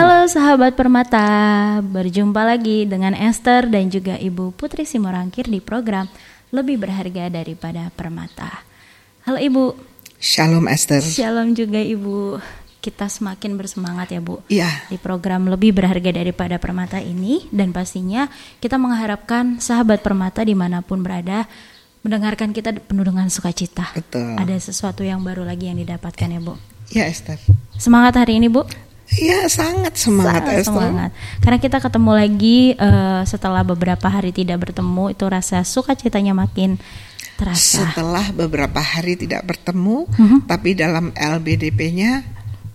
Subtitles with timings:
[0.00, 1.28] Halo sahabat Permata,
[1.84, 6.08] berjumpa lagi dengan Esther dan juga Ibu Putri Simorangkir di program
[6.56, 8.64] Lebih Berharga Daripada Permata.
[9.28, 9.76] Halo Ibu.
[10.16, 11.04] Shalom Esther.
[11.04, 12.40] Shalom juga Ibu.
[12.80, 14.40] Kita semakin bersemangat ya Bu.
[14.48, 14.88] Iya.
[14.88, 20.80] Di program Lebih Berharga Daripada Permata ini dan pastinya kita mengharapkan sahabat Permata di mana
[20.80, 21.44] pun berada
[22.00, 23.92] mendengarkan kita penuh dengan sukacita.
[23.92, 24.40] Betul.
[24.40, 26.56] Ada sesuatu yang baru lagi yang didapatkan ya Bu.
[26.88, 27.36] Ya Esther.
[27.76, 28.64] Semangat hari ini Bu.
[29.10, 31.10] Iya sangat semangat Sangat semangat.
[31.42, 36.78] Karena kita ketemu lagi eh, setelah beberapa hari tidak bertemu, itu rasa sukacitanya makin
[37.34, 37.90] terasa.
[37.90, 40.38] Setelah beberapa hari tidak bertemu, Mhm.
[40.46, 42.22] tapi dalam LBDP-nya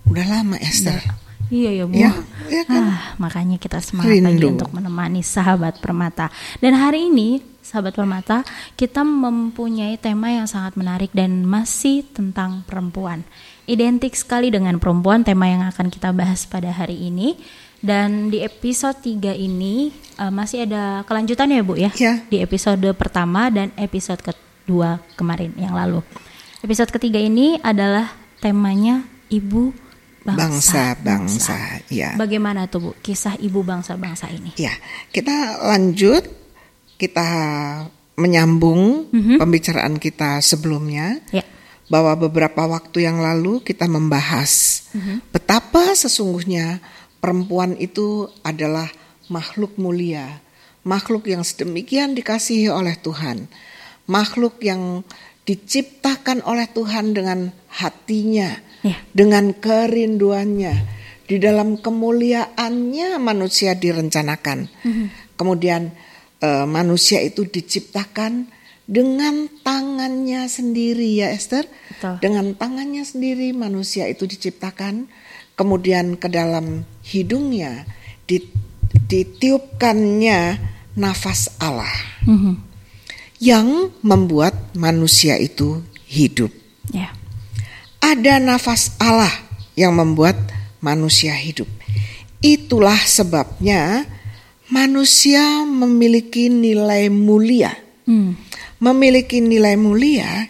[0.04, 1.00] udah lama Esther.
[1.46, 1.94] Iya ya bu.
[1.94, 2.10] Ya,
[2.50, 2.82] ya kan?
[2.90, 4.58] Ah, makanya kita semangat lagi Rindu.
[4.58, 6.26] untuk menemani sahabat permata.
[6.58, 8.42] Dan hari ini sahabat permata
[8.74, 13.22] kita mempunyai tema yang sangat menarik dan masih tentang perempuan.
[13.66, 17.34] Identik sekali dengan perempuan tema yang akan kita bahas pada hari ini.
[17.76, 21.90] Dan di episode 3 ini eh, masih ada kelanjutan ya Bu ya?
[21.98, 22.22] Ya.
[22.26, 26.00] Di episode pertama dan episode kedua kemarin yang lalu.
[26.62, 29.74] Episode ketiga ini adalah temanya Ibu
[30.22, 30.94] bangsa.
[31.02, 31.58] Bangsa-bangsa,
[31.90, 32.14] ya.
[32.14, 34.54] Bagaimana tuh Bu kisah ibu bangsa-bangsa ini?
[34.58, 34.70] Ya,
[35.10, 36.26] kita lanjut,
[36.98, 37.26] kita
[38.16, 39.36] menyambung Mhm.
[39.38, 41.44] pembicaraan kita sebelumnya Ya.
[41.86, 44.82] Bahwa beberapa waktu yang lalu kita membahas
[45.30, 46.82] betapa sesungguhnya
[47.22, 48.90] perempuan itu adalah
[49.30, 50.42] makhluk mulia,
[50.82, 53.46] makhluk yang sedemikian dikasihi oleh Tuhan,
[54.06, 55.06] makhluk yang
[55.46, 58.94] diciptakan oleh Tuhan dengan hatinya, Ya.
[59.10, 60.74] dengan kerinduannya.
[61.26, 64.70] Di dalam kemuliaannya manusia direncanakan.
[65.34, 65.90] Kemudian
[66.38, 68.46] eh, manusia itu diciptakan
[68.86, 71.66] dengan tangannya sendiri ya Esther.
[71.90, 72.14] Betul.
[72.22, 75.10] Dengan tangannya sendiri manusia itu diciptakan.
[75.58, 77.88] Kemudian ke dalam hidungnya
[78.28, 78.44] di-
[79.08, 80.60] ditiupkannya
[80.96, 81.92] nafas Allah
[82.28, 82.54] Mhm.
[83.42, 86.52] yang membuat manusia itu hidup.
[86.92, 87.12] Ya.
[88.04, 89.32] Ada nafas Allah
[89.74, 90.36] yang membuat
[90.78, 91.66] manusia hidup.
[92.44, 94.06] Itulah sebabnya
[94.68, 97.74] manusia memiliki nilai mulia.
[98.06, 98.38] Hmm.
[98.86, 100.46] Memiliki nilai mulia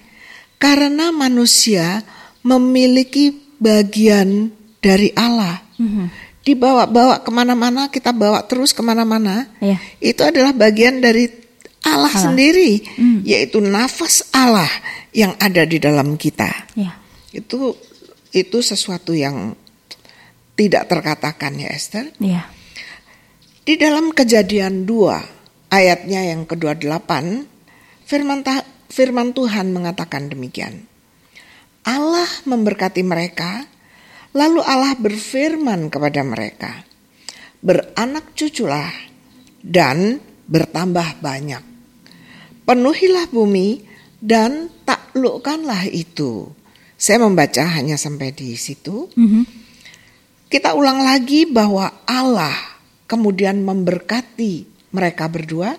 [0.60, 2.04] karena manusia
[2.44, 4.52] memiliki bagian
[4.84, 5.64] dari Allah.
[5.80, 6.28] Mhm.
[6.46, 9.50] Dibawa-bawa ke mana-mana, kita bawa terus ke mana-mana.
[9.58, 9.80] Ya.
[9.98, 11.26] Itu adalah bagian dari
[11.86, 12.82] Allah, sendiri,
[13.22, 14.70] yaitu nafas Allah
[15.14, 16.98] yang ada di dalam kita Ya.
[17.30, 17.72] itu
[18.34, 19.54] itu sesuatu yang
[20.58, 22.10] tidak terkatakan ya Esther.
[22.20, 22.50] Ya.
[23.62, 27.10] Di dalam kejadian 2 ayatnya yang ke-28
[28.06, 30.86] firman, ta- firman Tuhan mengatakan demikian.
[31.86, 33.66] Allah memberkati mereka
[34.36, 36.72] lalu Allah berfirman kepada mereka.
[37.62, 38.90] Beranak cuculah
[39.64, 41.62] dan bertambah banyak.
[42.66, 43.82] Penuhilah bumi
[44.22, 46.50] dan taklukkanlah itu.
[46.96, 49.10] Saya membaca hanya sampai di situ.
[49.14, 49.42] Mhm.
[50.46, 52.54] Kita ulang lagi bahwa Allah
[53.10, 55.74] kemudian memberkati mereka berdua,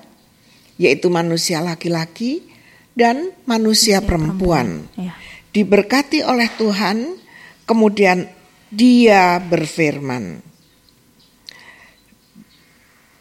[0.77, 2.45] yaitu manusia laki-laki
[2.97, 4.89] dan manusia perempuan.
[4.97, 5.13] Ya.
[5.53, 7.17] Diberkati oleh Tuhan,
[7.65, 8.29] kemudian
[8.67, 10.43] Dia berfirman,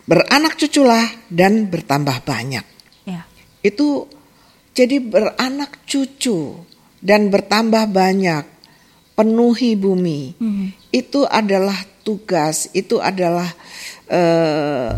[0.08, 2.66] "Beranak cuculah dan bertambah banyak."
[3.06, 3.22] Ya.
[3.62, 4.10] Itu
[4.74, 6.66] jadi beranak cucu
[6.98, 8.44] dan bertambah banyak,
[9.14, 10.34] penuhi bumi.
[10.36, 10.66] Mhm.
[10.90, 13.48] Itu adalah tugas, itu adalah
[14.06, 14.94] eh,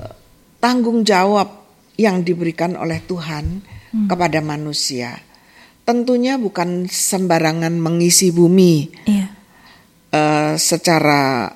[0.61, 1.58] tanggung jawab
[1.99, 3.59] yang diberikan oleh Tuhan
[4.07, 5.19] kepada manusia.
[5.83, 9.27] Tentunya bukan sembarangan mengisi bumi Iya.
[10.09, 11.53] eh, secara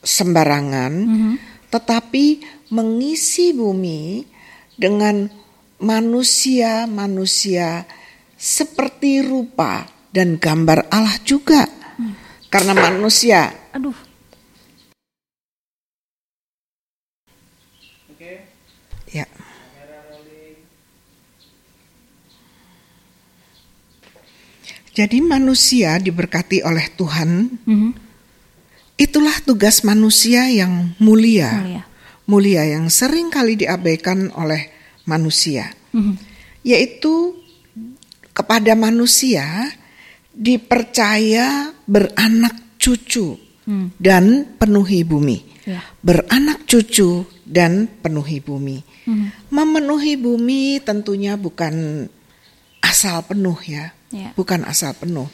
[0.00, 1.32] sembarangan, Mhm.
[1.68, 2.26] tetapi
[2.72, 4.24] mengisi bumi
[4.78, 5.26] dengan
[5.82, 7.84] manusia-manusia
[8.38, 11.66] seperti rupa dan gambar Allah juga.
[12.48, 13.92] Karena manusia Aduh.
[19.12, 19.26] ya
[24.98, 27.30] Jadi manusia diberkati oleh Tuhan,
[27.62, 27.90] Mhm.
[28.98, 31.54] itulah tugas manusia yang mulia.
[31.54, 31.82] Mulia.
[32.26, 34.74] Mulia yang sering kali diabaikan oleh
[35.06, 35.70] manusia.
[35.94, 36.28] Mhm.
[36.66, 37.32] yaitu
[38.36, 39.72] kepada manusia
[40.36, 43.94] dipercaya beranak cucu Hmm.
[43.96, 45.38] dan penuhi bumi.
[45.64, 45.80] Ya.
[46.04, 48.84] Beranak cucu dan penuhi bumi.
[49.06, 49.48] Mhm.
[49.48, 52.04] Memenuhi bumi tentunya bukan
[52.84, 54.32] asal penuh ya, Ya.
[54.32, 55.28] bukan asal penuh.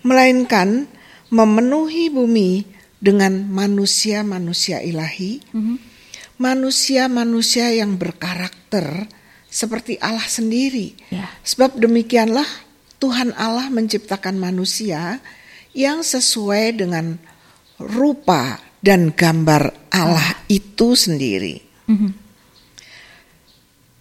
[0.00, 0.88] Melainkan
[1.28, 2.64] memenuhi bumi
[3.00, 5.40] dengan manusia-manusia ilahi,
[6.40, 9.08] manusia-manusia yang berkarakter
[9.48, 10.96] seperti Allah sendiri.
[11.12, 11.28] Ya.
[11.44, 12.46] Sebab demikianlah
[13.00, 15.20] Tuhan Allah menciptakan manusia
[15.76, 17.16] yang sesuai dengan
[17.80, 21.60] rupa dan gambar Allah itu sendiri.
[21.88, 22.10] Mhm.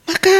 [0.09, 0.37] Maka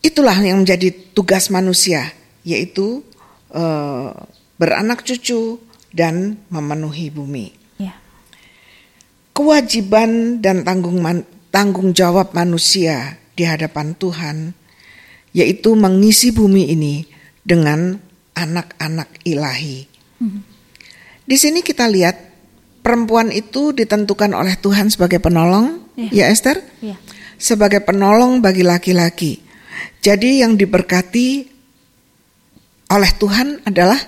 [0.00, 2.10] itulah yang menjadi tugas manusia,
[2.46, 3.02] yaitu
[3.50, 4.10] eh,
[4.56, 5.58] beranak cucu
[5.90, 7.50] dan memenuhi bumi.
[7.80, 7.98] Ya.
[9.34, 14.54] Kewajiban dan tanggung man- tanggung jawab manusia di hadapan Tuhan,
[15.34, 16.94] yaitu mengisi bumi ini
[17.42, 17.98] dengan
[18.36, 19.88] anak-anak ilahi.
[21.26, 22.16] Di sini kita lihat
[22.84, 26.26] perempuan itu ditentukan oleh Tuhan sebagai penolong, Ya.
[26.26, 26.96] ya Esther, Ya.
[27.40, 29.40] sebagai penolong bagi laki-laki.
[30.00, 31.49] Jadi yang diberkati
[32.90, 33.98] oleh Tuhan adalah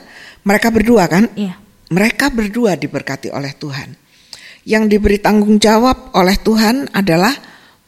[0.42, 1.30] mereka berdua kan?
[1.38, 1.54] Ya.
[1.92, 3.94] Mereka berdua diberkati oleh Tuhan.
[4.66, 7.34] Yang diberi tanggung jawab oleh Tuhan adalah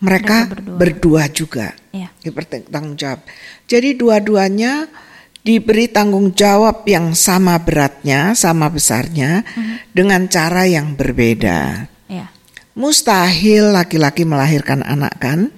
[0.04, 0.76] mereka, Mereka berdua.
[0.78, 1.22] berdua.
[1.30, 1.66] juga.
[1.90, 2.08] Ya.
[2.20, 3.24] Diberi tanggung jawab.
[3.64, 4.86] Jadi dua-duanya
[5.40, 9.44] diberi tanggung jawab yang sama beratnya, sama besarnya,
[9.92, 11.88] dengan cara yang berbeda.
[12.10, 12.28] Ya.
[12.74, 15.48] Mustahil laki-laki melahirkan anak kan?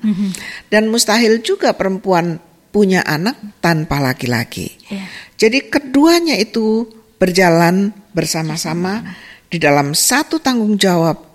[0.71, 2.39] Dan mustahil juga perempuan
[2.77, 4.69] punya anak tanpa laki-laki.
[4.93, 5.09] Ya.
[5.41, 6.85] Jadi keduanya itu
[7.17, 9.01] berjalan bersama-sama
[9.49, 11.33] di dalam satu tanggung jawab,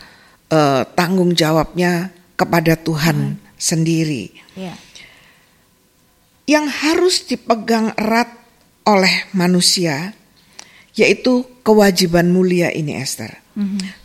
[0.54, 4.30] eh, tanggung jawabnya kepada Tuhan sendiri.
[4.54, 4.78] Ya.
[6.46, 8.30] Yang harus dipegang erat
[8.86, 10.14] oleh manusia,
[10.94, 13.42] yaitu kewajiban mulia ini Esther.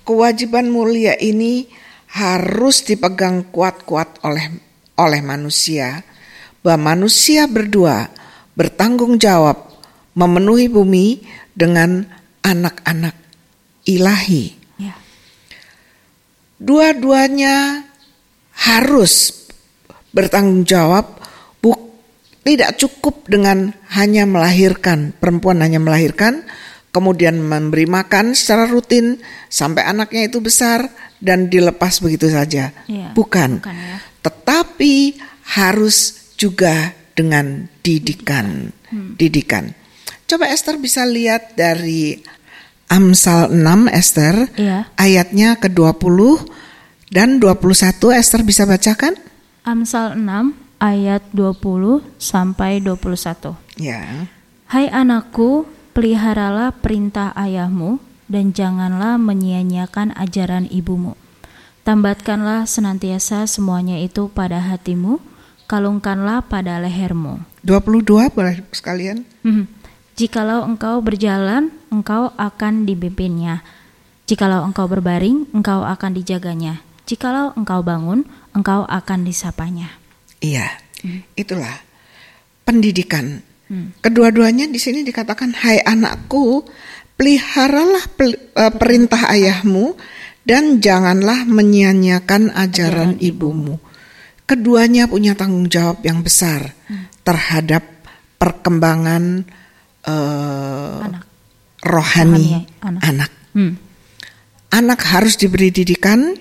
[0.09, 1.69] Kewajiban mulia ini
[2.17, 4.51] harus dipegang kuat-kuat oleh
[4.97, 6.01] oleh manusia,
[6.67, 8.11] bahwa manusia berdua
[8.59, 9.71] bertanggung jawab
[10.19, 11.23] memenuhi bumi
[11.55, 12.03] dengan
[12.43, 13.15] anak-anak
[13.87, 14.51] ilahi.
[14.75, 14.99] Ya.
[16.59, 17.87] Dua-duanya
[18.59, 19.47] harus
[20.11, 21.23] bertanggung jawab,
[21.63, 21.79] buk,
[22.43, 26.43] tidak cukup dengan hanya melahirkan, perempuan hanya melahirkan,
[26.91, 30.91] kemudian memberi makan secara rutin sampai anaknya itu besar
[31.23, 32.75] dan dilepas begitu saja.
[32.91, 33.63] Iya, Bukan.
[33.63, 33.97] bukan ya.
[34.27, 34.95] Tetapi
[35.47, 38.71] harus juga dengan didikan.
[39.17, 39.73] Didikan.
[40.29, 42.21] Coba Esther bisa lihat dari
[42.87, 44.87] Amsal 6 Esther Iya.
[44.95, 46.39] ayatnya ke-20
[47.11, 49.19] dan 21 Esther bisa bacakan?
[49.67, 53.59] Amsal 6 ayat 20 sampai 21.
[53.81, 54.31] Ya.
[54.71, 61.15] Hai anakku, peliharalah perintah ayahmu dan janganlah menyia-nyiakan ajaran ibumu.
[61.87, 65.23] Tambatkanlah senantiasa semuanya itu pada hatimu,
[65.67, 67.43] kalungkanlah pada lehermu.
[67.67, 69.27] 22 boleh sekalian?
[69.43, 69.67] Hmm.
[70.17, 73.61] Jikalau engkau berjalan, engkau akan dipimpinnya.
[74.25, 76.81] Jikalau engkau berbaring, engkau akan dijaganya.
[77.05, 78.25] Jikalau engkau bangun,
[78.57, 79.93] engkau akan disapanya.
[80.41, 80.67] Iya.
[81.37, 81.85] Itulah
[82.65, 83.45] pendidikan.
[84.01, 86.65] Kedua-duanya di sini dikatakan hai anakku,
[87.19, 89.99] peliharalah pel- eh, perintah ayahmu
[90.47, 93.83] dan janganlah menyia-nyiakan ajaran ibumu.
[94.47, 96.71] Keduanya punya tanggung jawab yang besar
[97.27, 97.83] terhadap
[98.39, 99.43] perkembangan
[100.07, 101.25] eh, Anak.
[101.83, 102.47] rohani Rohani
[102.79, 103.03] anak.
[103.03, 103.31] anak.
[103.59, 103.75] Hmm.
[104.71, 106.39] Anak harus diberi didikan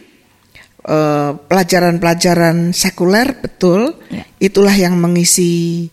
[0.85, 3.97] eh, pelajaran-pelajaran sekuler betul.
[4.13, 4.21] Ya.
[4.37, 5.89] Itulah yang mengisi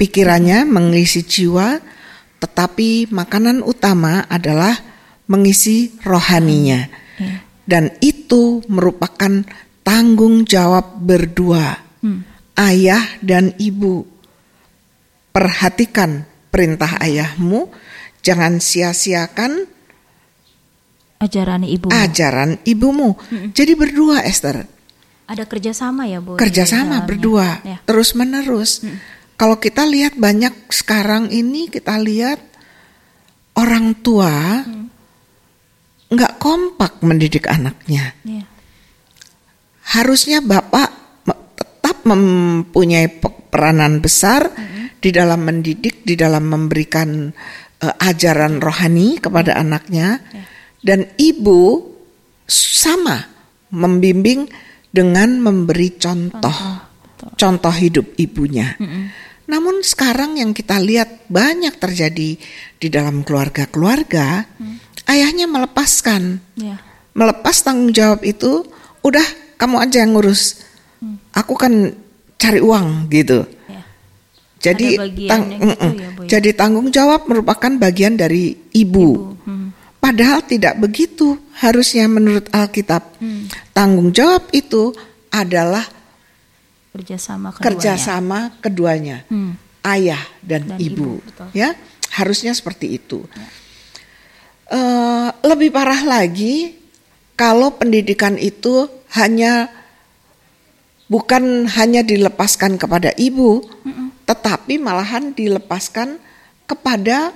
[0.00, 1.76] pikirannya, mengisi jiwa.
[2.40, 4.72] Tetapi makanan utama adalah
[5.28, 6.88] mengisi rohaninya.
[7.20, 7.44] Ya.
[7.64, 9.44] Dan itu merupakan
[9.84, 11.78] tanggung jawab berdua.
[12.00, 12.24] Hmm.
[12.56, 14.02] Ayah dan ibu.
[15.30, 17.66] Perhatikan perintah ayahmu,
[18.22, 19.66] jangan sia-siakan
[21.18, 21.90] Ajaran ibu.
[21.90, 23.18] ajaran ibumu.
[23.50, 24.62] Jadi berdua Esther,
[25.26, 26.36] Ada kerjasama ya bu?
[26.38, 27.82] kerjasama berdua, Ya.
[27.82, 28.84] terus menerus.
[29.34, 32.38] Kalau kita lihat banyak sekarang ini kita lihat
[33.58, 34.62] orang tua
[36.14, 38.14] nggak kompak mendidik anaknya.
[38.22, 38.46] Ya.
[39.84, 40.88] Harusnya bapak
[41.54, 44.48] tetap mempunyai pe- peranan besar
[44.98, 47.28] di dalam mendidik, di dalam memberikan
[47.84, 50.24] eh, ajaran rohani kepada anaknya,
[50.80, 51.84] dan ibu
[52.48, 53.28] sama
[53.68, 54.48] membimbing
[54.88, 56.56] dengan memberi contoh,
[57.34, 58.78] contoh hidup ibunya.
[59.44, 62.40] Namun sekarang yang kita lihat banyak terjadi
[62.80, 64.48] di dalam keluarga-keluarga,
[65.04, 66.40] ayahnya melepaskan.
[66.56, 66.80] Ya.
[67.14, 68.66] melepas tanggung jawab itu,
[69.04, 69.22] udah
[69.54, 70.60] kamu aja yang ngurus.
[71.32, 71.92] Aku kan
[72.34, 73.44] cari uang gitu.
[73.66, 73.82] Ya.
[74.60, 74.88] Jadi
[75.26, 76.08] tang- gitu ya, ya?
[76.26, 79.36] jadi tanggung jawab merupakan bagian dari ibu.
[79.44, 79.62] Hmm.
[79.96, 83.16] padahal tidak begitu harusnya menurut Alkitab.
[83.16, 83.48] Hmm.
[83.72, 84.92] Tanggung jawab itu
[85.28, 85.80] adalah
[86.92, 87.64] Kerjasama keduanya.
[87.64, 89.56] kerjasama keduanya, Hmm.
[89.82, 91.48] ayah dan, Dan ibu, ibu, betul.
[91.56, 91.72] ya
[92.12, 93.24] harusnya seperti itu.
[94.64, 96.72] Eh, lebih parah lagi
[97.32, 99.70] kalau pendidikan itu hanya
[101.06, 103.62] bukan hanya dilepaskan kepada ibu,
[104.24, 106.18] tetapi malahan dilepaskan
[106.64, 107.30] kepada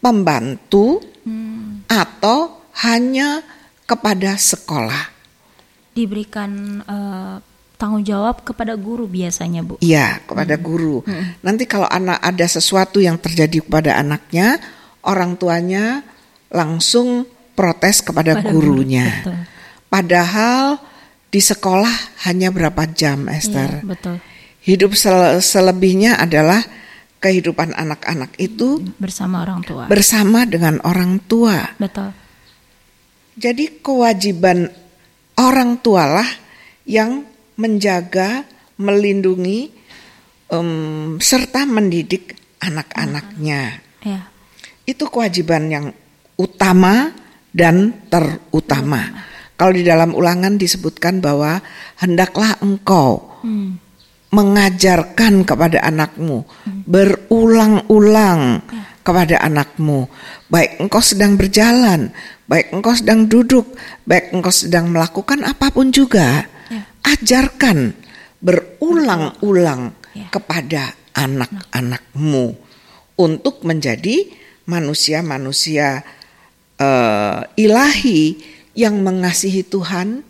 [0.00, 1.86] pembantu Hmm.
[1.86, 2.50] atau
[2.82, 3.46] hanya
[3.86, 5.06] kepada sekolah.
[5.94, 7.36] Diberikan eh,
[7.78, 9.78] tanggung jawab kepada guru biasanya, Bu.
[9.78, 11.06] Iya, kepada guru.
[11.46, 14.58] Nanti kalau anak ada sesuatu yang terjadi kepada anaknya,
[15.06, 16.02] orang tuanya
[16.50, 17.22] langsung
[17.54, 19.22] protes kepada Pada guru, gurunya.
[19.22, 19.38] betul.
[19.86, 20.82] Padahal
[21.32, 23.80] di sekolah hanya berapa jam, Esther.
[23.80, 24.16] Iya, betul.
[24.62, 26.60] Hidup sel- selebihnya adalah
[27.18, 29.88] kehidupan anak-anak itu Bersama orang tua.
[29.88, 31.72] bersama dengan orang tua.
[31.80, 32.12] betul.
[33.32, 34.68] Jadi kewajiban
[35.40, 36.28] orang tualah
[36.84, 37.24] yang
[37.56, 38.44] menjaga,
[38.76, 39.72] melindungi,
[40.52, 43.80] em, serta mendidik anak-anaknya.
[44.04, 44.28] Ya.
[44.84, 45.86] Itu kewajiban yang
[46.36, 47.14] utama
[47.56, 49.31] dan terutama.
[49.62, 51.62] Kalau di dalam ulangan disebutkan bahwa
[52.02, 53.78] hendaklah engkau Hmm.
[54.34, 56.42] mengajarkan kepada anakmu
[56.82, 58.58] berulang-ulang
[59.06, 60.10] kepada anakmu
[60.50, 62.10] baik engkau sedang berjalan
[62.50, 63.70] baik engkau sedang duduk
[64.02, 66.82] baik engkau sedang melakukan apa pun juga Ya.
[67.06, 67.94] ajarkan
[68.42, 70.26] berulang-ulang Ya.
[70.30, 72.58] kepada anak-anakmu
[73.14, 74.26] untuk menjadi
[74.66, 76.02] manusia-manusia
[76.78, 78.22] eh, ilahi
[78.72, 80.24] yang mengasihi Tuhan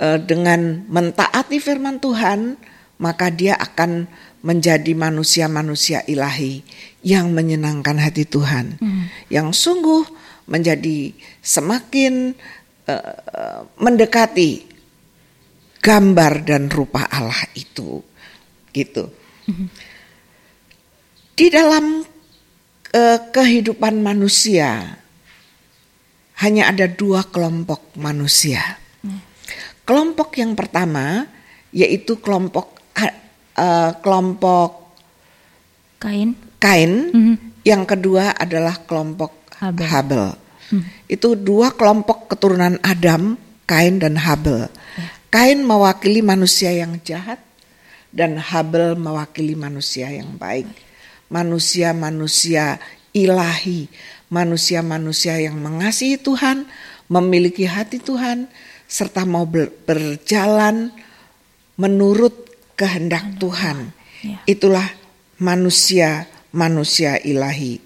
[0.00, 2.56] eh, dengan mentaati firman Tuhan,
[2.96, 4.08] maka dia akan
[4.40, 6.62] menjadi manusia-manusia ilahi
[7.02, 8.78] yang menyenangkan hati Tuhan,
[9.26, 10.06] yang sungguh
[10.46, 12.32] menjadi semakin
[12.86, 14.64] eh, mendekati
[15.82, 18.00] gambar dan rupa Allah itu,
[18.72, 19.10] gitu.
[21.36, 22.02] Di dalam
[22.96, 24.98] eh, kehidupan manusia
[26.40, 28.60] hanya ada dua kelompok manusia.
[29.86, 31.24] Kelompok yang pertama
[31.70, 32.76] yaitu kelompok
[33.56, 34.84] eh, kelompok
[35.96, 36.36] Kain.
[36.60, 37.34] Kain, Mhm.
[37.64, 39.88] yang kedua adalah kelompok Habel.
[39.88, 40.26] Habel.
[41.08, 44.68] Itu dua kelompok keturunan Adam, Kain dan Habel.
[45.32, 47.40] Kain mewakili manusia yang jahat
[48.12, 50.68] dan Habel mewakili manusia yang baik.
[51.32, 52.76] Manusia-manusia
[53.16, 53.88] ilahi,
[54.28, 56.66] manusia-manusia yang mengasihi Tuhan,
[57.06, 58.50] memiliki hati Tuhan,
[58.86, 60.90] serta mau ber- berjalan
[61.78, 63.92] menurut kehendak Tuhan.
[64.22, 64.38] Ya.
[64.46, 64.86] Itulah
[65.38, 67.82] manusia-manusia ilahi.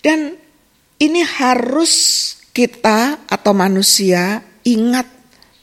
[0.00, 0.38] Dan
[1.02, 1.92] ini harus
[2.54, 5.10] kita atau manusia ingat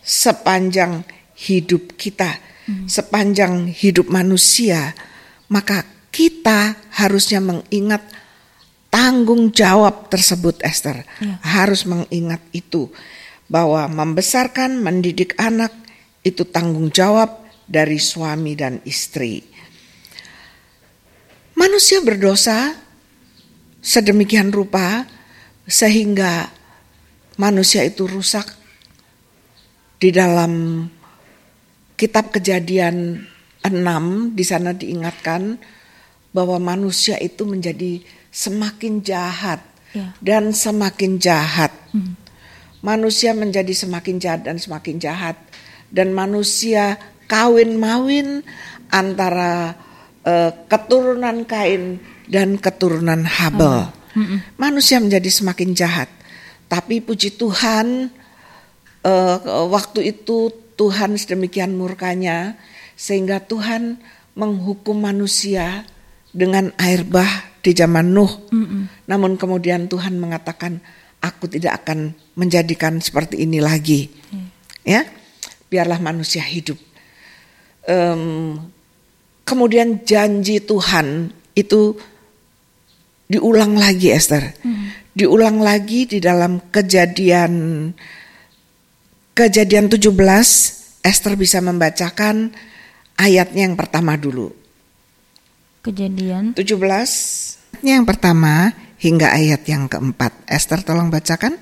[0.03, 2.37] sepanjang hidup kita,
[2.85, 4.93] sepanjang hidup manusia,
[5.47, 8.03] maka kita harusnya mengingat
[8.91, 11.07] tanggung jawab tersebut, Esther.
[11.23, 11.39] Ya.
[11.41, 12.91] Harus mengingat itu
[13.47, 15.73] bahwa membesarkan, mendidik anak
[16.21, 19.41] itu tanggung jawab dari suami dan istri.
[21.55, 22.75] Manusia berdosa
[23.81, 25.07] sedemikian rupa
[25.65, 26.51] sehingga
[27.39, 28.45] manusia itu rusak
[30.01, 30.85] di dalam
[31.95, 33.21] kitab Kejadian
[33.61, 35.61] 6 di sana diingatkan
[36.33, 39.61] bahwa manusia itu menjadi semakin jahat
[39.91, 40.15] Ya.
[40.23, 41.71] dan semakin jahat.
[42.79, 45.35] Manusia menjadi semakin jahat dan semakin jahat
[45.91, 46.95] dan manusia
[47.27, 48.39] kawin mawin
[48.87, 49.75] antara
[50.23, 51.99] eh, keturunan Kain
[52.31, 53.91] dan keturunan Habel.
[54.55, 56.07] Manusia menjadi semakin jahat.
[56.71, 58.15] Tapi puji Tuhan
[59.03, 62.55] eh, waktu itu Tuhan sedemikian murkanya
[62.95, 63.99] sehingga Tuhan
[64.39, 65.83] menghukum manusia
[66.31, 68.49] dengan air bah di zaman Nuh.
[69.05, 70.81] Namun kemudian Tuhan mengatakan,
[71.21, 74.09] aku tidak akan menjadikan seperti ini lagi.
[74.81, 75.05] Ya,
[75.69, 76.77] biarlah manusia hidup.
[77.85, 78.57] Em,
[79.45, 81.95] kemudian janji Tuhan itu
[83.29, 84.57] diulang lagi Esther.
[85.13, 87.53] Diulang lagi di dalam kejadian
[89.31, 90.11] kejadian 17
[91.01, 92.51] Esther bisa membacakan
[93.15, 94.51] ayatnya yang pertama dulu.
[95.81, 100.35] Kejadian 17 yang pertama hingga ayat yang keempat.
[100.45, 101.55] Esther tolong bacakan.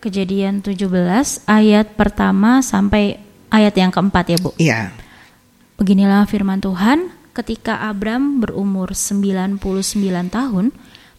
[0.00, 0.86] Kejadian 17
[1.44, 4.50] ayat pertama sampai ayat yang keempat ya Bu.
[4.56, 4.94] Iya.
[5.76, 9.60] Beginilah firman Tuhan, ketika Abram berumur 99
[10.30, 10.72] tahun,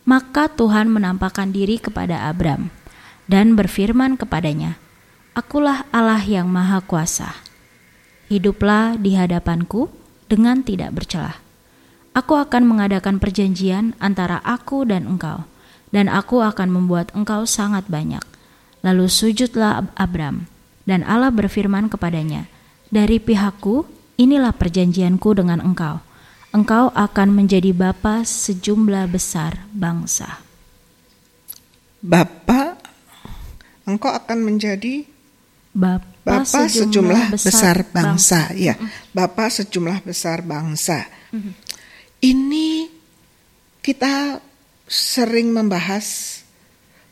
[0.07, 2.73] maka Tuhan menampakkan diri kepada Abram.
[3.31, 4.75] dan berfirman kepadanya,
[5.31, 7.31] Akulah Allah yang Maha Kuasa.
[8.27, 9.87] Hiduplah di hadapanku
[10.27, 11.39] dengan tidak bercelah.
[12.11, 15.47] Aku akan mengadakan perjanjian antara aku dan engkau,
[15.95, 18.23] dan aku akan membuat engkau sangat banyak.
[18.83, 20.51] Lalu sujudlah Abram,
[20.83, 22.51] dan Allah berfirman kepadanya,
[22.91, 23.87] Dari pihakku,
[24.19, 26.03] inilah perjanjianku dengan engkau.
[26.51, 30.43] Engkau akan menjadi bapa sejumlah besar bangsa.
[32.03, 32.75] Bapa,
[33.87, 35.07] engkau akan menjadi
[35.71, 38.75] Bapa, Bapa sejumlah, besar, bangsa, ya.
[39.15, 41.07] Bapa sejumlah besar bangsa.
[42.21, 42.85] Ini
[43.81, 44.37] kita
[44.85, 46.37] sering membahas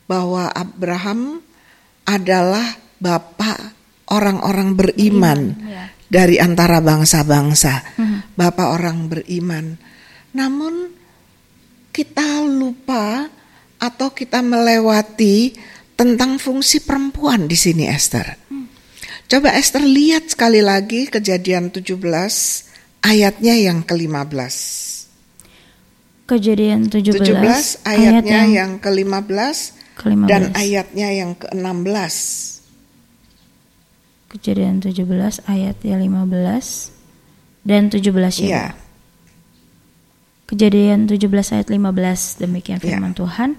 [0.06, 1.42] bahwa Abraham
[2.06, 3.74] adalah bapa
[4.10, 5.84] orang-orang beriman ya.
[6.06, 7.98] dari antara bangsa-bangsa.
[8.34, 9.78] Bapa orang beriman.
[10.34, 10.94] Namun
[11.90, 13.26] kita lupa
[13.80, 15.54] atau kita melewati
[15.94, 18.38] tentang fungsi perempuan di sini Esther.
[19.30, 21.94] Coba Esther lihat sekali lagi kejadian 17
[23.06, 24.89] ayatnya yang ke-15.
[26.30, 30.30] Kejadian 17, 17 ayatnya yang, ke-15 ke-15.
[30.30, 32.14] dan ayatnya yang ke-16.
[34.30, 36.94] Kejadian 17 ayat yang 15
[37.66, 38.46] dan 17 ya.
[38.46, 38.64] Iya.
[38.70, 38.78] Bu?
[40.54, 42.94] Kejadian 17 ayat 15 demikian Ya.
[42.94, 43.58] firman Tuhan.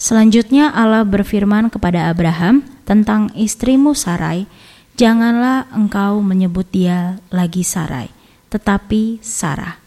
[0.00, 4.48] Selanjutnya Allah berfirman kepada Abraham tentang istrimu Sarai,
[4.96, 8.08] janganlah engkau menyebut dia lagi Sarai,
[8.48, 9.80] tetapi Sarah.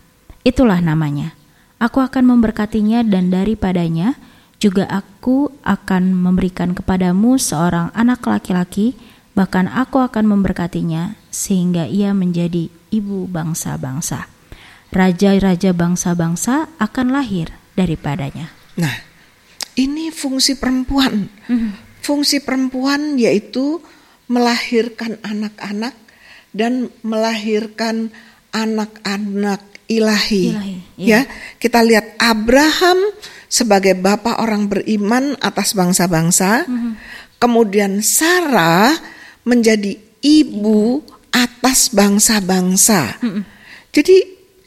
[0.46, 1.39] Itulah namanya.
[1.80, 4.20] Aku akan memberkatinya dan daripadanya
[4.60, 9.00] juga aku akan memberikan kepadamu seorang anak laki-laki,
[9.32, 14.28] bahkan aku akan memberkatinya sehingga ia menjadi ibu bangsa-bangsa.
[14.92, 18.52] Raja-raja bangsa-bangsa akan lahir daripadanya.
[18.76, 18.92] Nah,
[19.80, 21.32] ini fungsi perempuan.
[21.48, 22.04] Mhm.
[22.04, 23.80] Fungsi perempuan yaitu
[24.28, 25.96] melahirkan anak-anak
[26.52, 28.12] dan melahirkan
[28.50, 30.46] anak-anak ilahi.
[30.54, 31.32] Ilahi, Ya, iya.
[31.58, 33.00] kita lihat Abraham
[33.50, 36.70] sebagai bapak orang beriman atas bangsa-bangsa.
[36.70, 36.92] Mhm.
[37.42, 38.94] Kemudian Sarah
[39.44, 41.02] menjadi ibu
[41.34, 43.18] atas bangsa-bangsa.
[43.24, 43.42] Mhm.
[43.90, 44.18] Jadi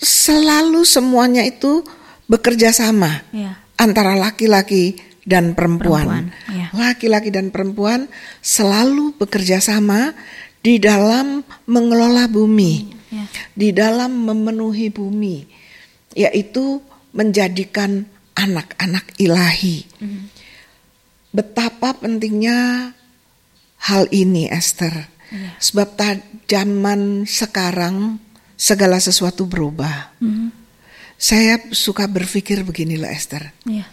[0.03, 1.87] selalu semuanya itu
[2.27, 3.61] bekerja sama Ya.
[3.79, 6.33] antara laki-laki dan perempuan.
[6.33, 6.67] Perempuan, ya.
[6.75, 8.11] Laki-laki dan perempuan
[8.43, 10.11] selalu bekerja sama
[10.59, 13.29] di dalam mengelola bumi, Ya.
[13.53, 15.45] di dalam memenuhi bumi,
[16.17, 16.81] yaitu
[17.13, 19.85] menjadikan anak-anak ilahi.
[20.01, 20.33] Mhm.
[21.33, 22.93] Betapa pentingnya
[23.85, 25.13] hal ini, Esther.
[25.29, 25.57] Iya.
[25.61, 25.97] Sebab
[26.49, 28.17] zaman sekarang
[28.57, 30.17] segala sesuatu berubah.
[30.21, 30.49] Mhm.
[31.21, 33.53] Saya suka berpikir beginilah, Esther.
[33.69, 33.87] Ya.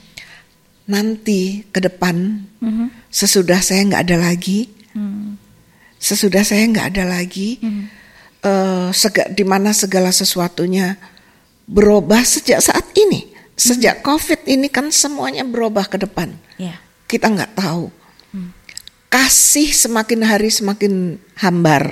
[0.89, 2.89] Nanti ke depan Mhm.
[3.13, 5.37] sesudah saya nggak ada lagi, Hmm.
[6.01, 7.98] sesudah saya nggak ada lagi, Mhm.
[8.95, 10.95] Sega, di mana segala sesuatunya
[11.67, 16.33] berubah sejak saat ini, sejak COVID ini kan semuanya berubah ke depan.
[16.55, 16.79] Ya.
[17.05, 17.91] Kita nggak tahu.
[19.09, 21.89] Kasih semakin hari semakin hambar,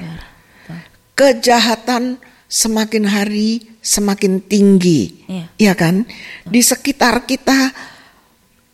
[1.18, 5.46] kejahatan semakin hari semakin tinggi, Iya.
[5.58, 6.06] ya kan?
[6.46, 7.74] Di sekitar kita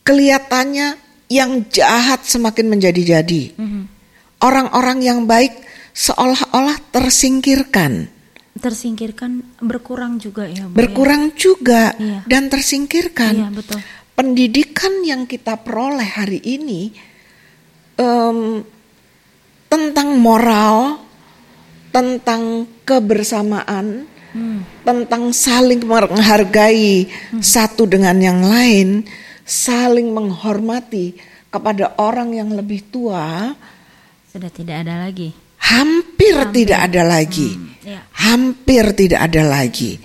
[0.03, 0.99] kelihatannya
[1.31, 3.55] yang jahat semakin menjadi-jadi.
[3.55, 3.83] Mhm.
[4.43, 5.55] Orang-orang yang baik
[5.93, 8.09] seolah-olah tersingkirkan,
[8.53, 10.73] Tersingkirkan berkurang juga ya, Bu.
[10.73, 10.77] ya?
[10.77, 12.21] berkurang juga Iya.
[12.29, 13.33] dan tersingkirkan.
[13.33, 13.79] Iya, betul.
[14.13, 16.93] Pendidikan yang kita peroleh hari ini
[17.93, 18.61] em,
[19.67, 21.01] tentang moral,
[21.89, 24.65] tentang kebersamaan, Hmm.
[24.81, 27.05] tentang saling menghargai
[27.37, 29.05] satu dengan yang lain,
[29.45, 31.13] saling menghormati
[31.49, 33.53] kepada orang yang lebih tua,
[34.25, 35.29] Sudah tidak ada lagi.
[35.63, 37.55] Hampir, tidak ada lagi.
[37.83, 38.03] ya.
[38.15, 39.99] Hampir tidak ada lagi.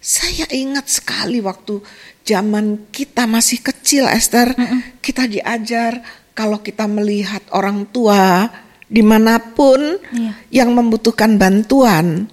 [0.00, 1.80] Saya ingat sekali waktu
[2.24, 4.56] zaman kita masih kecil, Esther,
[5.00, 6.00] kita diajar
[6.32, 8.48] kalau kita melihat orang tua
[8.88, 10.32] di mana pun Iya.
[10.64, 12.24] yang membutuhkan bantuan,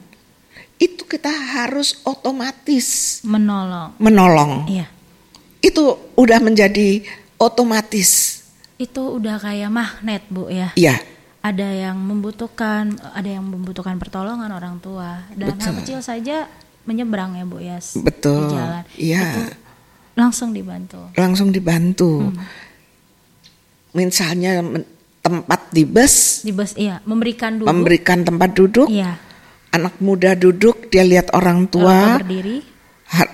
[0.80, 4.00] itu kita harus otomatis Menolong.
[4.00, 4.52] menolong.
[4.72, 4.88] Iya.
[5.60, 7.04] Itu udah menjadi
[7.36, 8.42] otomatis.
[8.78, 10.72] Itu udah kayak magnet, Bu ya.
[10.80, 11.02] Ya,
[11.48, 15.24] Ada yang membutuhkan, ada yang membutuhkan pertolongan orang tua.
[15.32, 15.80] Dan hal Betul.
[15.80, 16.52] kecil saja
[16.84, 17.80] menyeberang ya, Bu ya.
[18.04, 18.52] betul.
[18.52, 18.84] Di jalan.
[19.00, 19.24] Iya.
[19.24, 19.42] Itu
[20.18, 21.00] langsung dibantu.
[21.16, 22.34] langsung dibantu.
[23.94, 24.88] Misalnya men-
[25.22, 27.68] tempat di bus, Di bus iya, memberikan dulu.
[27.68, 29.20] memberikan tempat duduk, Iya.
[29.72, 32.64] anak muda duduk, dia lihat orang Orang tua berdiri.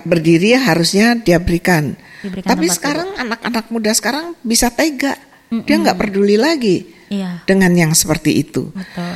[0.02, 1.94] berdiri harusnya dia berikan.
[2.20, 5.14] Diberikan Tapi sekarang anak-anak muda sekarang bisa tega,
[5.62, 8.74] dia nggak peduli lagi Iya, dengan yang seperti itu.
[8.74, 9.14] betul.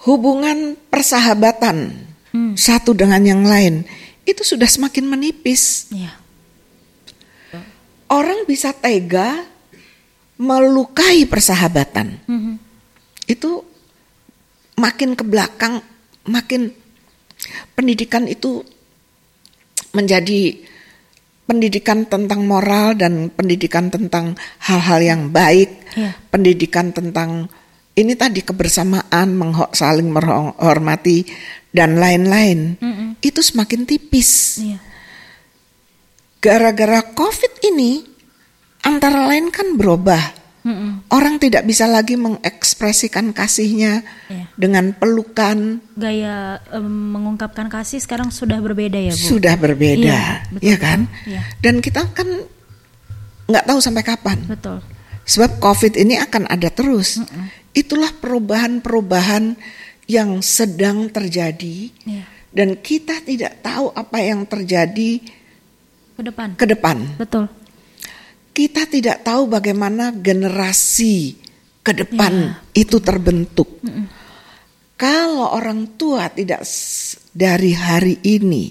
[0.00, 2.54] Hubungan persahabatan Hmm.
[2.54, 3.82] satu dengan yang lain
[4.22, 5.90] itu sudah semakin menipis.
[5.90, 6.14] Iya.
[8.06, 9.42] Orang bisa tega
[10.34, 12.22] melukai persahabatan.
[12.26, 12.54] Mhm.
[13.26, 13.66] Itu
[14.74, 15.78] makin ke belakang,
[16.24, 16.70] makin
[17.74, 18.62] pendidikan itu
[19.90, 20.58] menjadi
[21.50, 26.14] pendidikan tentang moral dan pendidikan tentang hal-hal yang baik, Iya.
[26.30, 27.50] pendidikan tentang
[27.98, 31.26] ini tadi kebersamaan, mengho- saling menghormati
[31.74, 32.78] dan lain-lain.
[32.78, 33.08] Mm-mm.
[33.18, 34.62] Itu semakin tipis.
[34.62, 34.78] Iya.
[36.40, 38.00] Gara-gara COVID ini
[38.86, 40.39] antara lain kan berubah.
[40.60, 41.08] Mm-mm.
[41.08, 44.44] Orang tidak bisa lagi mengekspresikan kasihnya Iya.
[44.54, 49.24] dengan pelukan, Gaya em, mengungkapkan kasih sekarang sudah berbeda ya, Bu.
[49.36, 51.00] sudah berbeda, Iya, betul, ya kan?
[51.24, 51.40] Iya.
[51.58, 52.28] Dan kita kan
[53.46, 54.38] nggak tahu sampai kapan.
[54.44, 54.84] Betul.
[55.24, 57.22] Sebab COVID ini akan ada terus.
[57.70, 59.54] Itulah perubahan-perubahan
[60.04, 62.24] yang sedang terjadi Iya.
[62.50, 65.22] dan kita tidak tahu apa yang terjadi
[66.14, 66.48] Ke depan.
[66.52, 66.96] ke depan.
[67.16, 67.46] Betul.
[68.50, 71.38] Kita tidak tahu bagaimana generasi
[71.80, 73.80] ke depan itu terbentuk.
[75.00, 76.60] Kalau orang tua tidak
[77.32, 78.68] dari hari ini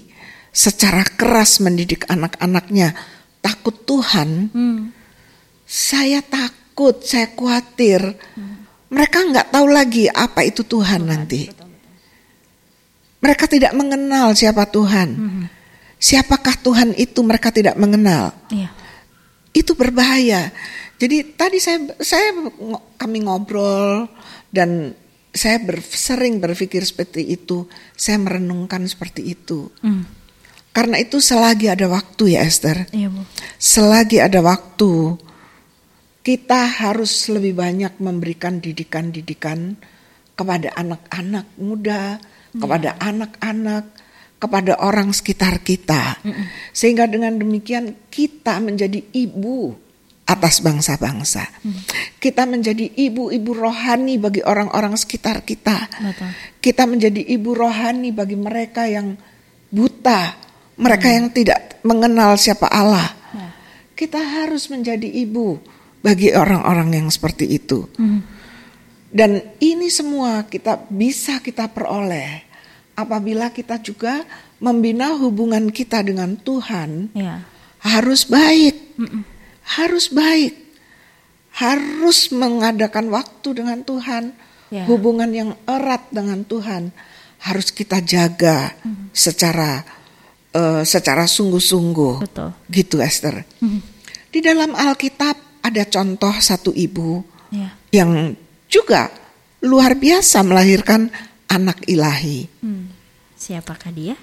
[0.54, 2.94] secara keras mendidik anak-anaknya
[3.42, 4.94] takut Tuhan, Hmm.
[5.66, 8.14] saya takut, saya khawatir.
[8.90, 11.50] Mereka nggak tahu lagi apa itu Tuhan nanti.
[13.20, 15.08] Mereka tidak mengenal siapa Tuhan.
[16.00, 18.32] Siapakah Tuhan itu mereka tidak mengenal.
[18.48, 18.72] Iya.
[19.50, 20.52] Itu berbahaya.
[21.00, 22.30] Jadi tadi saya saya
[23.00, 24.06] kami ngobrol
[24.52, 24.92] dan
[25.30, 27.66] saya ber- sering berpikir seperti itu.
[27.96, 29.70] Saya merenungkan seperti itu.
[29.80, 30.04] Hmm.
[30.70, 32.86] Karena itu selagi ada waktu ya Esther.
[32.94, 33.26] Iya, Bu.
[33.58, 35.18] Selagi ada waktu,
[36.22, 39.74] kita harus lebih banyak memberikan didikan-didikan
[40.38, 42.22] kepada anak-anak muda,
[42.54, 43.84] kepada anak-anak,
[44.40, 46.16] kepada orang sekitar kita.
[46.72, 49.76] Sehingga dengan demikian kita menjadi ibu
[50.24, 51.44] atas bangsa-bangsa.
[52.16, 55.90] Kita menjadi ibu-ibu rohani bagi orang-orang sekitar kita.
[55.90, 56.30] Betul.
[56.62, 59.18] Kita menjadi ibu rohani bagi mereka yang
[59.68, 60.38] buta,
[60.78, 63.10] mereka yang tidak mengenal siapa Allah.
[63.34, 63.48] Ya.
[63.98, 65.58] Kita harus menjadi ibu
[66.00, 67.90] bagi orang-orang yang seperti itu.
[69.10, 72.49] Dan ini semua kita bisa kita peroleh
[73.02, 74.22] apabila kita juga
[74.60, 77.42] membina hubungan kita dengan Tuhan Iya.
[77.80, 78.76] harus baik.
[79.64, 80.54] Harus baik.
[81.50, 84.32] Harus mengadakan waktu dengan Tuhan.
[84.70, 84.86] Ya.
[84.86, 86.94] Hubungan yang erat dengan Tuhan
[87.42, 88.70] harus kita jaga
[89.10, 89.82] secara
[90.52, 92.22] eh, secara sungguh-sungguh.
[92.70, 93.42] Gitu Esther.
[93.58, 93.82] Hmm.
[94.30, 97.68] Di dalam Alkitab ada contoh satu ibu Iya.
[97.90, 98.10] yang
[98.70, 99.10] juga
[99.60, 101.10] luar biasa melahirkan
[101.50, 102.94] anak ilahi, Hmm.
[103.34, 104.14] Siapakah dia?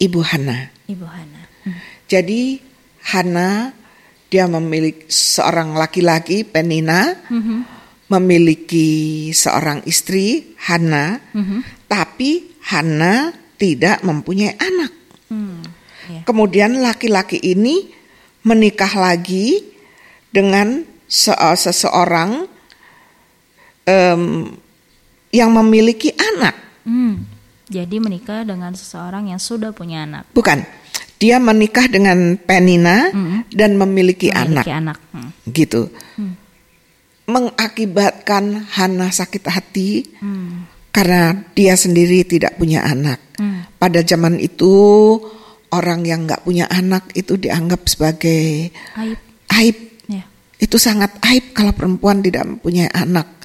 [0.00, 0.72] Ibu Hana.
[0.88, 1.42] Ibu Hana.
[1.62, 1.76] Hmm.
[2.08, 2.56] Jadi
[3.12, 3.68] Hana
[4.32, 7.68] dia memiliki seorang laki-laki Penina, Mhm.
[8.08, 8.88] memiliki
[9.30, 11.86] seorang istri Hana, Mhm.
[11.86, 14.92] tapi Hana tidak mempunyai anak.
[15.28, 15.60] Hmm.
[16.08, 16.24] Iya.
[16.24, 17.92] Kemudian laki-laki ini
[18.42, 19.62] menikah lagi
[20.32, 22.48] dengan se- seseorang
[23.84, 24.48] em,
[25.30, 26.54] yang memiliki anak.
[26.82, 27.22] Hmm.
[27.70, 30.26] Jadi menikah dengan seseorang yang sudah punya anak.
[30.34, 30.66] Bukan,
[31.22, 33.14] dia menikah dengan Penina
[33.54, 34.98] dan memiliki, anak, Memiliki anak.
[35.14, 35.30] Hmm.
[35.54, 35.86] gitu.
[37.30, 40.66] Mengakibatkan Hana sakit hati Hmm.
[40.90, 43.22] karena dia sendiri tidak punya anak.
[43.38, 43.70] Hmm.
[43.78, 44.66] Pada zaman itu
[45.70, 49.18] orang yang nggak punya anak itu dianggap sebagai Aib.
[49.54, 49.76] aib.
[50.10, 50.26] Ya.
[50.58, 53.39] Itu sangat aib kalau perempuan tidak mempunyai anak.